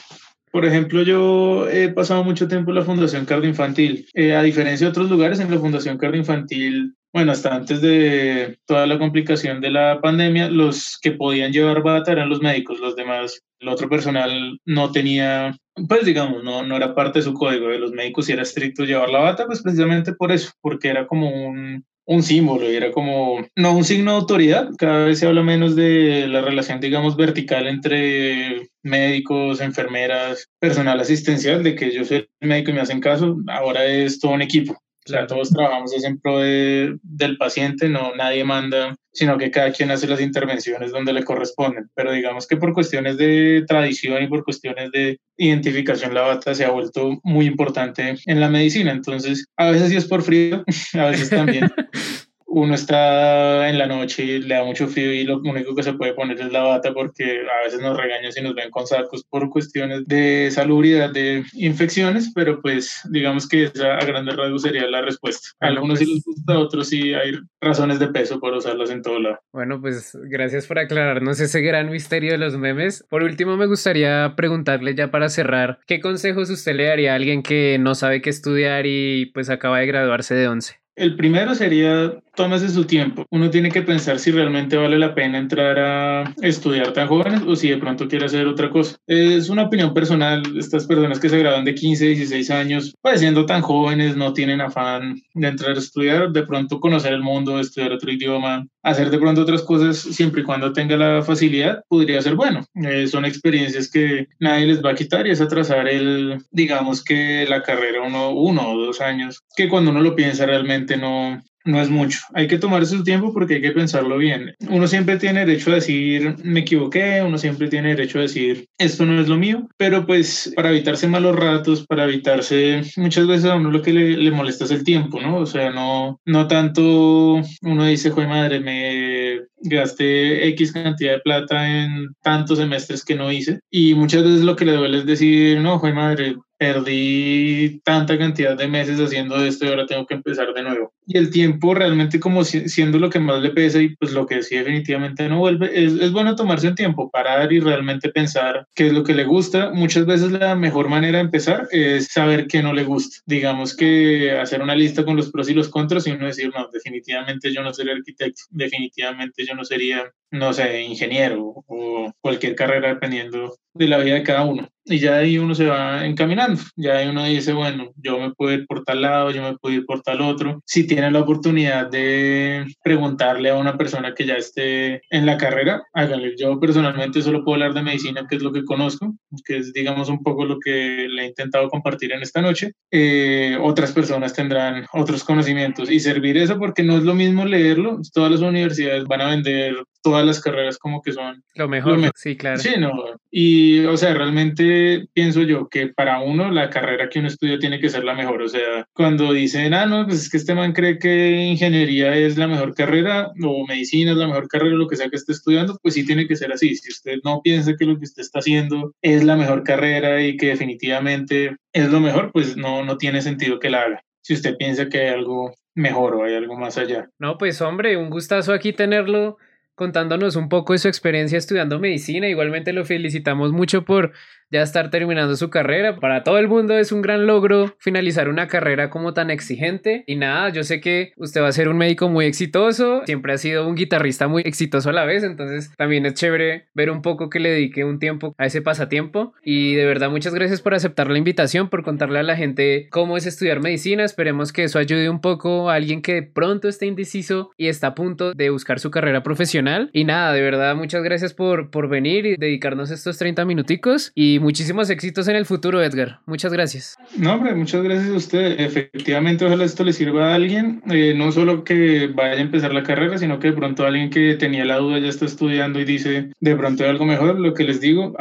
Por 0.57 0.64
ejemplo, 0.64 1.03
yo 1.03 1.69
he 1.69 1.90
pasado 1.90 2.25
mucho 2.25 2.49
tiempo 2.49 2.71
en 2.71 2.77
la 2.77 2.83
Fundación 2.83 3.27
Cardioinfantil. 3.27 4.09
Eh, 4.14 4.35
a 4.35 4.42
diferencia 4.42 4.87
de 4.87 4.90
otros 4.90 5.11
lugares, 5.11 5.38
en 5.38 5.51
la 5.51 5.59
Fundación 5.59 5.99
Cardioinfantil, 5.99 6.95
bueno, 7.12 7.33
hasta 7.33 7.55
antes 7.55 7.83
de 7.83 8.59
toda 8.64 8.87
la 8.87 8.99
complicación 8.99 9.61
de 9.61 9.71
la 9.71 10.01
pandemia, 10.01 10.49
los 10.49 10.99
que 11.03 11.12
podían 11.12 11.53
llevar 11.53 11.83
bata 11.83 12.12
eran 12.12 12.31
los 12.31 12.40
médicos, 12.40 12.81
los 12.81 12.97
demás, 12.97 13.42
el 13.61 13.69
otro 13.69 13.90
personal 13.90 14.59
no 14.64 14.92
tenía, 14.92 15.55
pues 15.90 16.07
digamos, 16.07 16.42
no, 16.42 16.62
no 16.62 16.75
era 16.75 16.95
parte 16.95 17.19
de 17.19 17.25
su 17.25 17.35
código. 17.35 17.69
De 17.69 17.79
los 17.79 17.92
médicos 17.92 18.25
si 18.25 18.33
era 18.33 18.40
estricto 18.40 18.87
llevar 18.87 19.11
la 19.11 19.19
bata, 19.19 19.45
pues 19.45 19.61
precisamente 19.61 20.14
por 20.14 20.33
eso, 20.33 20.53
porque 20.62 20.88
era 20.88 21.07
como 21.07 21.29
un, 21.29 21.85
un 22.07 22.23
símbolo 22.23 22.71
y 22.71 22.77
era 22.77 22.92
como, 22.92 23.45
no 23.57 23.77
un 23.77 23.85
signo 23.85 24.12
de 24.12 24.19
autoridad, 24.19 24.71
cada 24.79 25.05
vez 25.05 25.19
se 25.19 25.27
habla 25.27 25.42
menos 25.42 25.75
de 25.75 26.27
la 26.29 26.40
relación, 26.40 26.81
digamos, 26.81 27.16
vertical 27.16 27.66
entre 27.66 28.71
médicos, 28.83 29.61
enfermeras, 29.61 30.49
personal 30.61 31.01
asistencial, 31.01 31.62
de 31.64 31.75
que 31.75 31.92
yo 31.92 32.05
soy 32.05 32.29
el 32.40 32.49
médico 32.49 32.71
y 32.71 32.75
me 32.75 32.81
hacen 32.81 33.01
caso, 33.01 33.37
ahora 33.49 33.85
es 33.85 34.21
todo 34.21 34.33
un 34.33 34.42
equipo. 34.42 34.81
O 35.07 35.09
sea, 35.09 35.27
todos 35.27 35.51
trabajamos 35.51 35.92
en 36.05 36.19
pro 36.19 36.40
de, 36.40 36.97
del 37.03 37.37
paciente, 37.37 37.88
no 37.88 38.14
nadie 38.16 38.45
manda, 38.45 38.97
sino 39.12 39.38
que 39.38 39.51
cada 39.51 39.73
quien 39.73 39.90
hace 39.90 40.09
las 40.09 40.21
intervenciones 40.21 40.90
donde 40.90 41.12
le 41.12 41.25
corresponden. 41.25 41.88
Pero 41.95 42.12
digamos 42.12 42.47
que 42.47 42.57
por 42.57 42.75
cuestiones 42.75 43.16
de 43.16 43.64
tradición 43.69 44.23
y 44.23 44.27
por 44.27 44.45
cuestiones 44.45 44.90
de 44.90 45.19
identificación, 45.37 46.12
la 46.12 46.23
bata 46.23 46.55
se 46.55 46.64
ha 46.64 46.71
vuelto 46.71 47.21
muy 47.23 47.47
importante 47.47 48.16
en 48.27 48.40
la 48.40 48.49
medicina. 48.49 48.90
Entonces, 48.90 49.47
a 49.57 49.71
veces 49.71 49.90
sí 49.90 49.97
es 49.97 50.07
por 50.07 50.23
frío, 50.23 50.64
a 50.95 51.07
veces 51.07 51.31
también 51.31 51.71
uno 52.57 52.75
está 52.75 53.69
en 53.69 53.77
la 53.77 53.87
noche 53.87 54.25
y 54.25 54.38
le 54.38 54.55
da 54.55 54.64
mucho 54.64 54.88
frío 54.88 55.12
y 55.12 55.25
lo 55.25 55.40
único 55.40 55.75
que 55.75 55.83
se 55.83 55.92
puede 55.92 56.14
poner 56.14 56.40
es 56.40 56.51
la 56.51 56.62
bata 56.62 56.95
porque 56.95 57.42
a 57.42 57.64
veces 57.64 57.81
nos 57.83 57.95
regañan 57.99 58.33
si 58.33 58.40
nos 58.40 58.55
ven 58.55 58.71
con 58.71 58.87
sacos 58.87 59.25
por 59.25 59.51
cuestiones 59.51 60.07
de 60.07 60.49
salubridad, 60.51 61.12
de 61.12 61.45
infecciones, 61.53 62.33
pero 62.35 62.62
pues 62.62 63.03
digamos 63.11 63.47
que 63.47 63.64
esa 63.64 63.97
a 63.97 64.05
grandes 64.07 64.37
rasgos 64.37 64.62
sería 64.62 64.87
la 64.87 65.03
respuesta. 65.03 65.51
A 65.61 65.66
algunos 65.66 65.99
sí 65.99 66.07
pues 66.07 66.14
les 66.14 66.25
gusta, 66.25 66.55
a 66.55 66.59
otros 66.59 66.88
sí 66.88 67.12
hay 67.12 67.33
razones 67.61 67.99
de 67.99 68.09
peso 68.09 68.40
por 68.40 68.55
usarlas 68.55 68.88
en 68.88 69.03
todo 69.03 69.21
lado. 69.21 69.38
Bueno, 69.53 69.79
pues 69.79 70.16
gracias 70.23 70.66
por 70.66 70.79
aclararnos 70.79 71.38
ese 71.40 71.61
gran 71.61 71.90
misterio 71.90 72.33
de 72.33 72.38
los 72.38 72.57
memes. 72.57 73.05
Por 73.11 73.23
último, 73.23 73.59
me 73.59 73.66
gustaría 73.66 74.33
preguntarle 74.35 74.95
ya 74.95 75.11
para 75.11 75.29
cerrar, 75.29 75.81
¿qué 75.87 76.01
consejos 76.01 76.49
usted 76.49 76.75
le 76.75 76.87
daría 76.87 77.12
a 77.12 77.16
alguien 77.16 77.42
que 77.42 77.77
no 77.79 77.95
sabe 77.95 78.23
qué 78.23 78.31
estudiar 78.31 78.87
y 78.87 79.27
pues 79.35 79.51
acaba 79.51 79.81
de 79.81 79.87
graduarse 79.87 80.35
de 80.35 80.49
11? 80.49 80.86
El 80.97 81.15
primero 81.15 81.55
sería 81.55 82.13
tómese 82.37 82.69
su 82.69 82.85
tiempo. 82.85 83.27
Uno 83.31 83.51
tiene 83.51 83.71
que 83.71 83.83
pensar 83.83 84.21
si 84.21 84.31
realmente 84.31 84.77
vale 84.77 84.99
la 84.99 85.15
pena 85.15 85.39
entrar 85.39 85.79
a 85.79 86.35
estudiar 86.43 86.93
tan 86.93 87.09
jóvenes 87.09 87.43
o 87.47 87.57
si 87.57 87.71
de 87.71 87.79
pronto 87.79 88.07
quiere 88.07 88.27
hacer 88.27 88.47
otra 88.47 88.71
cosa. 88.71 88.97
Es 89.07 89.49
una 89.49 89.65
opinión 89.65 89.93
personal. 89.95 90.43
Estas 90.57 90.87
personas 90.87 91.19
que 91.19 91.29
se 91.29 91.39
graduan 91.39 91.65
de 91.65 91.75
15, 91.75 92.05
16 92.09 92.51
años, 92.51 92.95
pues 93.01 93.21
siendo 93.21 93.47
tan 93.47 93.63
jóvenes, 93.63 94.17
no 94.17 94.33
tienen 94.33 94.61
afán 94.61 95.21
de 95.35 95.49
entrar 95.49 95.75
a 95.75 95.79
estudiar, 95.79 96.31
de 96.31 96.45
pronto 96.45 96.79
conocer 96.79 97.15
el 97.15 97.23
mundo, 97.23 97.59
estudiar 97.59 97.93
otro 97.93 98.13
idioma, 98.13 98.67
hacer 98.83 99.11
de 99.11 99.19
pronto 99.19 99.41
otras 99.41 99.63
cosas 99.63 99.97
siempre 99.97 100.43
y 100.43 100.45
cuando 100.45 100.73
tenga 100.73 100.97
la 100.97 101.23
facilidad, 101.23 101.83
podría 101.89 102.21
ser 102.21 102.35
bueno. 102.35 102.65
Eh, 102.75 103.07
son 103.07 103.25
experiencias 103.25 103.91
que 103.91 104.29
nadie 104.39 104.67
les 104.67 104.85
va 104.85 104.91
a 104.91 104.95
quitar 104.95 105.27
y 105.27 105.31
es 105.31 105.41
atrasar 105.41 105.89
el, 105.89 106.39
digamos 106.51 107.03
que 107.03 107.47
la 107.49 107.63
carrera 107.63 108.03
uno, 108.03 108.31
uno 108.31 108.71
o 108.71 108.79
dos 108.79 109.01
años, 109.01 109.41
que 109.57 109.69
cuando 109.69 109.91
uno 109.91 110.03
lo 110.03 110.15
piensa 110.15 110.45
realmente 110.45 110.86
no, 110.94 111.42
no 111.66 111.81
es 111.81 111.90
mucho. 111.90 112.20
Hay 112.33 112.46
que 112.48 112.59
tomarse 112.59 112.96
su 112.96 113.02
tiempo 113.02 113.33
porque 113.33 113.55
hay 113.55 113.61
que 113.61 113.72
pensarlo 113.72 114.16
bien. 114.18 114.55
Uno 114.70 114.87
siempre 114.87 115.18
tiene 115.18 115.44
derecho 115.44 115.70
a 115.70 115.74
decir, 115.74 116.37
me 116.42 116.61
equivoqué, 116.61 117.22
uno 117.22 117.37
siempre 117.37 117.68
tiene 117.68 117.90
derecho 117.90 118.18
a 118.18 118.22
decir, 118.22 118.66
esto 118.79 119.05
no 119.05 119.20
es 119.20 119.29
lo 119.29 119.37
mío, 119.37 119.68
pero 119.76 120.07
pues 120.07 120.52
para 120.57 120.70
evitarse 120.70 121.09
malos 121.09 121.37
ratos, 121.37 121.87
para 121.87 122.05
evitarse, 122.05 122.83
muchas 122.96 123.26
veces 123.26 123.46
a 123.46 123.57
uno 123.57 123.70
lo 123.70 123.83
que 123.83 123.92
le, 123.92 124.31
molesta 124.31 124.64
es 124.64 124.70
el 124.70 124.85
tiempo, 124.85 125.20
¿no? 125.20 125.38
O 125.38 125.46
sea, 125.46 125.70
no, 125.70 126.20
no 126.24 126.46
tanto 126.46 127.42
uno 127.62 127.85
dice, 127.85 128.11
joder 128.11 128.29
madre, 128.29 128.61
me 128.61 129.40
gasté 129.62 130.46
X 130.48 130.72
cantidad 130.72 131.14
de 131.14 131.20
plata 131.20 131.68
en 131.68 132.09
tantos 132.22 132.59
semestres 132.59 133.05
que 133.05 133.14
no 133.14 133.33
hice 133.33 133.61
y 133.70 133.94
muchas 133.94 134.22
veces 134.22 134.42
lo 134.42 134.55
que 134.55 134.64
le 134.64 134.72
duele 134.72 134.98
es 134.98 135.07
decir, 135.07 135.61
no, 135.61 135.79
joder 135.79 135.94
madre, 135.94 136.37
perdí 136.59 137.81
tanta 137.85 138.18
cantidad 138.18 138.57
de 138.57 138.68
meses 138.68 139.00
haciendo 139.00 139.37
esto 139.44 139.64
y 139.66 139.68
ahora 139.68 139.87
tengo 139.87 140.07
que 140.07 140.14
empezar 140.14 140.52
de 140.55 140.62
nuevo. 140.62 140.92
Y 141.07 141.16
el 141.16 141.31
tiempo 141.31 141.75
realmente 141.75 142.19
como 142.19 142.45
siendo 142.45 142.99
lo 142.99 143.11
que 143.11 143.21
más 143.21 143.40
le 143.40 143.51
pesa 143.51 143.81
y 143.81 143.95
pues 143.97 144.12
lo 144.12 144.27
que 144.27 144.42
sí 144.42 144.57
definitivamente 144.57 145.29
no 145.29 145.38
vuelve, 145.38 145.71
es, 145.73 145.92
es 145.95 146.12
bueno 146.12 146.35
tomarse 146.35 146.69
un 146.69 146.75
tiempo, 146.75 147.11
parar 147.11 147.53
y 147.53 147.61
realmente 147.61 148.11
pensar 148.11 148.66
qué 148.75 148.88
es 148.88 148.92
lo 148.92 149.05
que 149.05 149.14
le 149.14 149.25
gusta. 149.25 149.71
Muchas 149.71 150.05
veces 150.07 150.33
la 150.33 150.57
mejor 150.57 150.88
manera 150.88 151.19
de 151.19 151.25
empezar 151.25 151.69
es 151.71 152.09
saber 152.09 152.49
qué 152.49 152.62
no 152.62 152.73
le 152.73 152.85
gusta. 152.85 153.19
Digamos 153.27 153.77
que 153.77 154.33
hacer 154.33 154.62
una 154.62 154.75
lista 154.75 155.05
con 155.05 155.16
los 155.16 155.31
pros 155.31 155.49
y 155.49 155.55
los 155.55 155.69
contras 155.69 156.07
y 156.07 156.11
uno 156.11 156.27
decir, 156.27 156.51
no, 156.55 156.69
definitivamente 156.73 157.53
yo 157.53 157.62
no 157.62 157.73
seré 157.73 157.92
arquitecto, 157.92 158.42
definitivamente 158.51 159.45
yo 159.47 159.55
no 159.55 159.64
sería 159.64 160.12
no 160.31 160.53
sé, 160.53 160.83
ingeniero 160.83 161.65
o 161.67 162.12
cualquier 162.21 162.55
carrera 162.55 162.89
dependiendo 162.89 163.55
de 163.77 163.89
la 163.89 163.99
vida 163.99 164.15
de 164.15 164.23
cada 164.23 164.45
uno. 164.45 164.69
Y 164.89 165.01
ya 165.01 165.17
ahí 165.17 165.37
uno 165.37 165.53
se 165.55 165.67
va 165.67 166.07
encaminando, 166.07 166.61
ya 166.77 166.99
ahí 166.99 167.09
uno 167.09 167.25
dice, 167.25 167.53
bueno, 167.53 167.91
yo 167.97 168.21
me 168.21 168.33
puedo 168.33 168.53
ir 168.53 168.67
por 168.69 168.85
tal 168.85 169.03
lado, 169.03 169.33
yo 169.33 169.43
me 169.43 169.59
puedo 169.59 169.75
ir 169.75 169.85
por 169.85 170.03
tal 170.03 170.21
otro. 170.21 170.62
Si 170.65 170.87
tienen 170.87 171.12
la 171.12 171.23
oportunidad 171.23 171.91
de 171.91 172.65
preguntarle 172.85 173.51
a 173.51 173.57
una 173.57 173.77
persona 173.77 174.15
que 174.15 174.25
ya 174.25 174.37
esté 174.37 175.03
en 175.11 175.27
la 175.27 175.39
carrera, 175.39 175.83
háganle. 175.93 176.35
Yo 176.39 176.61
personalmente 176.61 177.21
solo 177.21 177.43
puedo 177.45 177.57
hablar 177.57 177.75
de 177.75 177.83
medicina, 177.83 178.27
que 178.31 178.37
es 178.37 178.43
lo 178.43 178.53
que 178.53 178.65
conozco, 178.65 179.12
que 179.45 179.57
es 179.57 179.73
digamos 179.73 180.09
un 180.09 180.23
poco 180.23 180.45
lo 180.45 180.59
que 180.61 181.09
le 181.11 181.23
he 181.23 181.27
intentado 181.27 181.69
compartir 181.69 182.12
en 182.12 182.23
esta 182.23 182.41
noche. 182.41 182.73
Eh, 182.93 183.59
otras 183.61 183.91
personas 183.91 184.35
tendrán 184.35 184.87
otros 184.93 185.25
conocimientos 185.25 185.91
y 185.91 185.99
servir 185.99 186.37
eso 186.37 186.59
porque 186.59 186.85
no 186.85 186.97
es 186.97 187.03
lo 187.03 187.15
mismo 187.15 187.45
leerlo. 187.45 187.99
Todas 188.15 188.31
las 188.31 188.41
universidades 188.41 189.05
van 189.05 189.21
a 189.21 189.31
vender 189.31 189.75
todas 190.07 190.25
las 190.25 190.40
carreras 190.40 190.79
como 190.79 191.03
que 191.03 191.11
son 191.11 191.42
lo 191.57 191.66
mejor, 191.66 191.99
sí, 192.14 192.37
claro. 192.37 192.59
Sí, 192.59 192.75
no. 192.79 192.92
Y, 193.29 193.85
o 193.87 193.97
sea, 193.97 194.14
realmente 194.14 195.09
pienso 195.12 195.42
yo 195.42 195.69
que 195.69 195.88
para 195.88 196.21
uno 196.21 196.49
la 196.53 196.71
carrera 196.71 197.09
que 197.09 197.19
uno 197.19 197.27
estudia 197.27 197.59
tiene 197.59 197.81
que 197.81 197.88
ser 197.88 198.05
la 198.05 198.14
mejor. 198.14 198.40
O 198.40 198.49
sea, 198.49 198.87
cuando 198.92 199.33
dicen, 199.33 199.75
ah, 199.75 199.85
no, 199.85 200.07
pues 200.07 200.23
es 200.23 200.31
que 200.31 200.37
este 200.37 200.55
man 200.55 200.75
cree 200.75 201.01
que 201.01 201.42
ingeniería 201.47 202.14
es 202.14 202.38
la 202.38 202.47
mejor 202.47 202.73
carrera 202.77 203.33
o 203.42 203.66
medicina 203.66 204.12
es 204.12 204.16
la 204.16 204.29
mejor 204.29 204.47
carrera, 204.47 204.77
lo 204.77 204.87
que 204.87 204.95
sea 204.95 205.09
que 205.09 205.16
esté 205.16 205.33
estudiando, 205.33 205.77
pues 205.83 205.95
sí 205.95 206.07
tiene 206.07 206.29
que 206.29 206.37
ser 206.37 206.53
así. 206.53 206.77
Si 206.77 206.88
usted 206.88 207.16
no 207.25 207.40
piensa 207.42 207.75
que 207.77 207.85
lo 207.85 207.99
que 207.99 208.05
usted 208.05 208.23
está 208.23 208.38
haciendo 208.38 208.95
es 209.03 209.25
la 209.25 209.35
mejor 209.35 209.64
carrera 209.64 210.23
y 210.23 210.37
que 210.37 210.51
definitivamente 210.51 211.57
es 211.73 211.90
lo 211.90 211.99
mejor, 211.99 212.31
pues 212.31 212.57
no, 212.57 212.85
no 212.85 212.97
tiene 212.97 213.23
sentido 213.23 213.59
que 213.59 213.71
la 213.71 213.83
haga. 213.83 214.05
Si 214.23 214.35
usted 214.35 214.57
piensa 214.57 214.88
que 214.88 215.01
hay 215.01 215.09
algo 215.09 215.53
mejor 215.77 216.14
o 216.14 216.25
hay 216.25 216.35
algo 216.35 216.57
más 216.57 216.79
allá. 216.79 217.09
No, 217.19 217.38
pues 217.38 217.61
hombre, 217.61 217.97
un 217.97 218.11
gustazo 218.11 218.53
aquí 218.53 218.73
tenerlo 218.73 219.37
contándonos 219.77 220.35
un 220.35 220.49
poco 220.49 220.73
de 220.73 220.81
su 220.81 220.89
experiencia 220.89 221.39
estudiando 221.39 221.79
medicina. 221.79 222.29
Igualmente 222.29 222.73
lo 222.73 222.85
felicitamos 222.85 223.53
mucho 223.53 223.85
por 223.85 224.12
ya 224.51 224.63
estar 224.63 224.91
terminando 224.91 225.37
su 225.37 225.51
carrera. 225.51 225.97
Para 225.97 226.23
todo 226.23 226.39
el 226.39 226.49
mundo 226.49 226.79
es 226.79 226.93
un 226.93 227.03
gran 227.03 227.27
logro 227.27 227.75
finalizar 227.79 228.29
una 228.29 228.49
carrera 228.49 228.91
como 228.91 229.15
tan 229.15 229.31
exigente. 229.31 230.05
Y 230.07 230.17
nada, 230.17 230.49
yo 230.51 230.65
sé 230.65 230.81
que 230.81 231.13
usted 231.17 231.41
va 231.41 231.49
a 231.49 231.53
ser 231.53 231.69
un 231.69 231.79
médico 231.79 232.09
muy 232.09 232.27
exitoso, 232.27 233.03
siempre 233.07 233.33
ha 233.33 233.39
sido 233.39 233.67
un 233.69 233.75
guitarrista 233.75 234.29
muy 234.29 234.43
exitoso 234.45 234.91
a 234.91 234.93
la 234.93 235.05
vez, 235.05 235.23
entonces 235.23 235.73
también 235.77 236.07
es 236.07 236.15
chévere 236.15 236.67
ver 236.75 236.91
un 236.91 237.03
poco 237.03 237.31
que 237.31 237.41
le 237.41 237.51
dedique 237.51 237.85
un 237.85 237.99
tiempo 237.99 238.35
a 238.39 238.47
ese 238.47 238.63
pasatiempo. 238.63 239.35
Y 239.45 239.75
de 239.75 239.85
verdad, 239.85 240.11
muchas 240.11 240.35
gracias 240.35 240.61
por 240.61 240.75
aceptar 240.75 241.11
la 241.11 241.19
invitación, 241.19 241.69
por 241.69 241.83
contarle 241.83 242.21
a 242.21 242.23
la 242.23 242.37
gente 242.37 242.89
cómo 242.91 243.17
es 243.17 243.27
estudiar 243.27 243.61
medicina. 243.61 244.05
Esperemos 244.05 244.53
que 244.53 244.65
eso 244.65 244.79
ayude 244.79 245.11
un 245.11 245.21
poco 245.21 245.71
a 245.71 245.75
alguien 245.75 246.03
que 246.03 246.23
pronto 246.23 246.69
esté 246.69 246.87
indeciso 246.87 247.51
y 247.57 247.69
está 247.69 247.89
a 247.89 247.95
punto 247.95 248.33
de 248.33 248.51
buscar 248.51 248.81
su 248.81 248.91
carrera 248.91 249.23
profesional. 249.23 249.91
Y 249.93 250.05
nada, 250.05 250.33
de 250.33 250.43
verdad, 250.43 250.75
muchas 250.77 251.03
gracias 251.03 251.35
por, 251.35 251.71
por 251.71 251.89
venir 251.89 252.27
y 252.27 252.37
dedicarnos 252.37 252.91
estos 252.91 253.19
30 253.19 253.45
minuticos. 253.45 254.13
Y 254.15 254.36
muchísimos 254.38 254.90
éxitos 254.90 255.29
en 255.29 255.37
el 255.37 255.46
futuro, 255.46 255.83
Edgar. 255.83 256.20
Muchas 256.27 256.53
gracias. 256.53 256.96
No, 257.16 257.35
hombre, 257.35 257.55
muchas 257.55 257.83
gracias 257.83 258.11
a 258.11 258.16
usted. 258.16 258.61
Efectivamente, 258.61 259.44
ojalá 259.44 259.64
esto 259.64 259.85
le 259.85 259.92
sirva 259.92 260.33
a 260.33 260.35
alguien, 260.35 260.83
eh, 260.90 261.14
no 261.16 261.33
solo 261.33 261.64
que 261.64 262.09
vaya 262.09 262.35
a 262.35 262.40
empezar 262.40 262.72
la 262.72 262.83
carrera, 262.83 263.18
sino 263.18 263.38
que 263.38 263.49
de 263.49 263.55
pronto 263.55 263.85
alguien 263.85 264.11
que 264.11 264.35
tenía 264.35 264.64
la 264.64 264.79
duda 264.79 264.99
ya 264.99 265.09
está 265.09 265.25
estudiando 265.25 265.81
y 265.81 265.85
dice, 265.85 266.31
de 266.40 266.57
pronto 266.57 266.85
hay 266.85 266.90
algo 266.90 267.05
mejor, 267.05 267.38
lo 267.38 267.55
que 267.55 267.64
les 267.64 267.81
digo, 267.81 268.14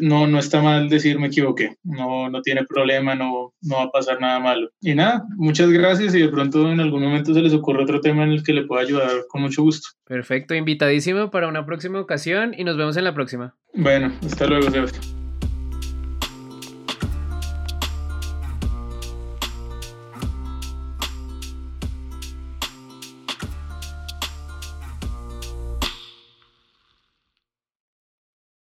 no, 0.00 0.26
no 0.26 0.38
está 0.38 0.62
mal 0.62 0.88
decir 0.88 1.18
me 1.18 1.28
equivoqué, 1.28 1.76
no, 1.84 2.28
no 2.30 2.42
tiene 2.42 2.64
problema, 2.64 3.14
no, 3.14 3.54
no 3.62 3.76
va 3.76 3.84
a 3.84 3.90
pasar 3.90 4.20
nada 4.20 4.38
malo. 4.40 4.70
Y 4.80 4.94
nada, 4.94 5.24
muchas 5.36 5.70
gracias 5.70 6.14
y 6.14 6.20
de 6.20 6.28
pronto 6.28 6.70
en 6.70 6.80
algún 6.80 7.02
momento 7.02 7.34
se 7.34 7.42
les 7.42 7.52
ocurre 7.52 7.82
otro 7.82 8.00
tema 8.00 8.24
en 8.24 8.30
el 8.30 8.42
que 8.42 8.52
le 8.52 8.64
pueda 8.64 8.82
ayudar 8.82 9.10
con 9.28 9.42
mucho 9.42 9.62
gusto. 9.62 9.88
Perfecto, 10.04 10.54
invitadísimo 10.54 11.30
para 11.30 11.48
una 11.48 11.66
próxima 11.66 12.00
ocasión 12.00 12.54
y 12.56 12.64
nos 12.64 12.76
vemos 12.76 12.96
en 12.96 13.04
la 13.04 13.14
próxima. 13.14 13.56
Bueno, 13.74 14.12
hasta 14.24 14.46
luego, 14.46 14.70
Sebastián. 14.70 15.17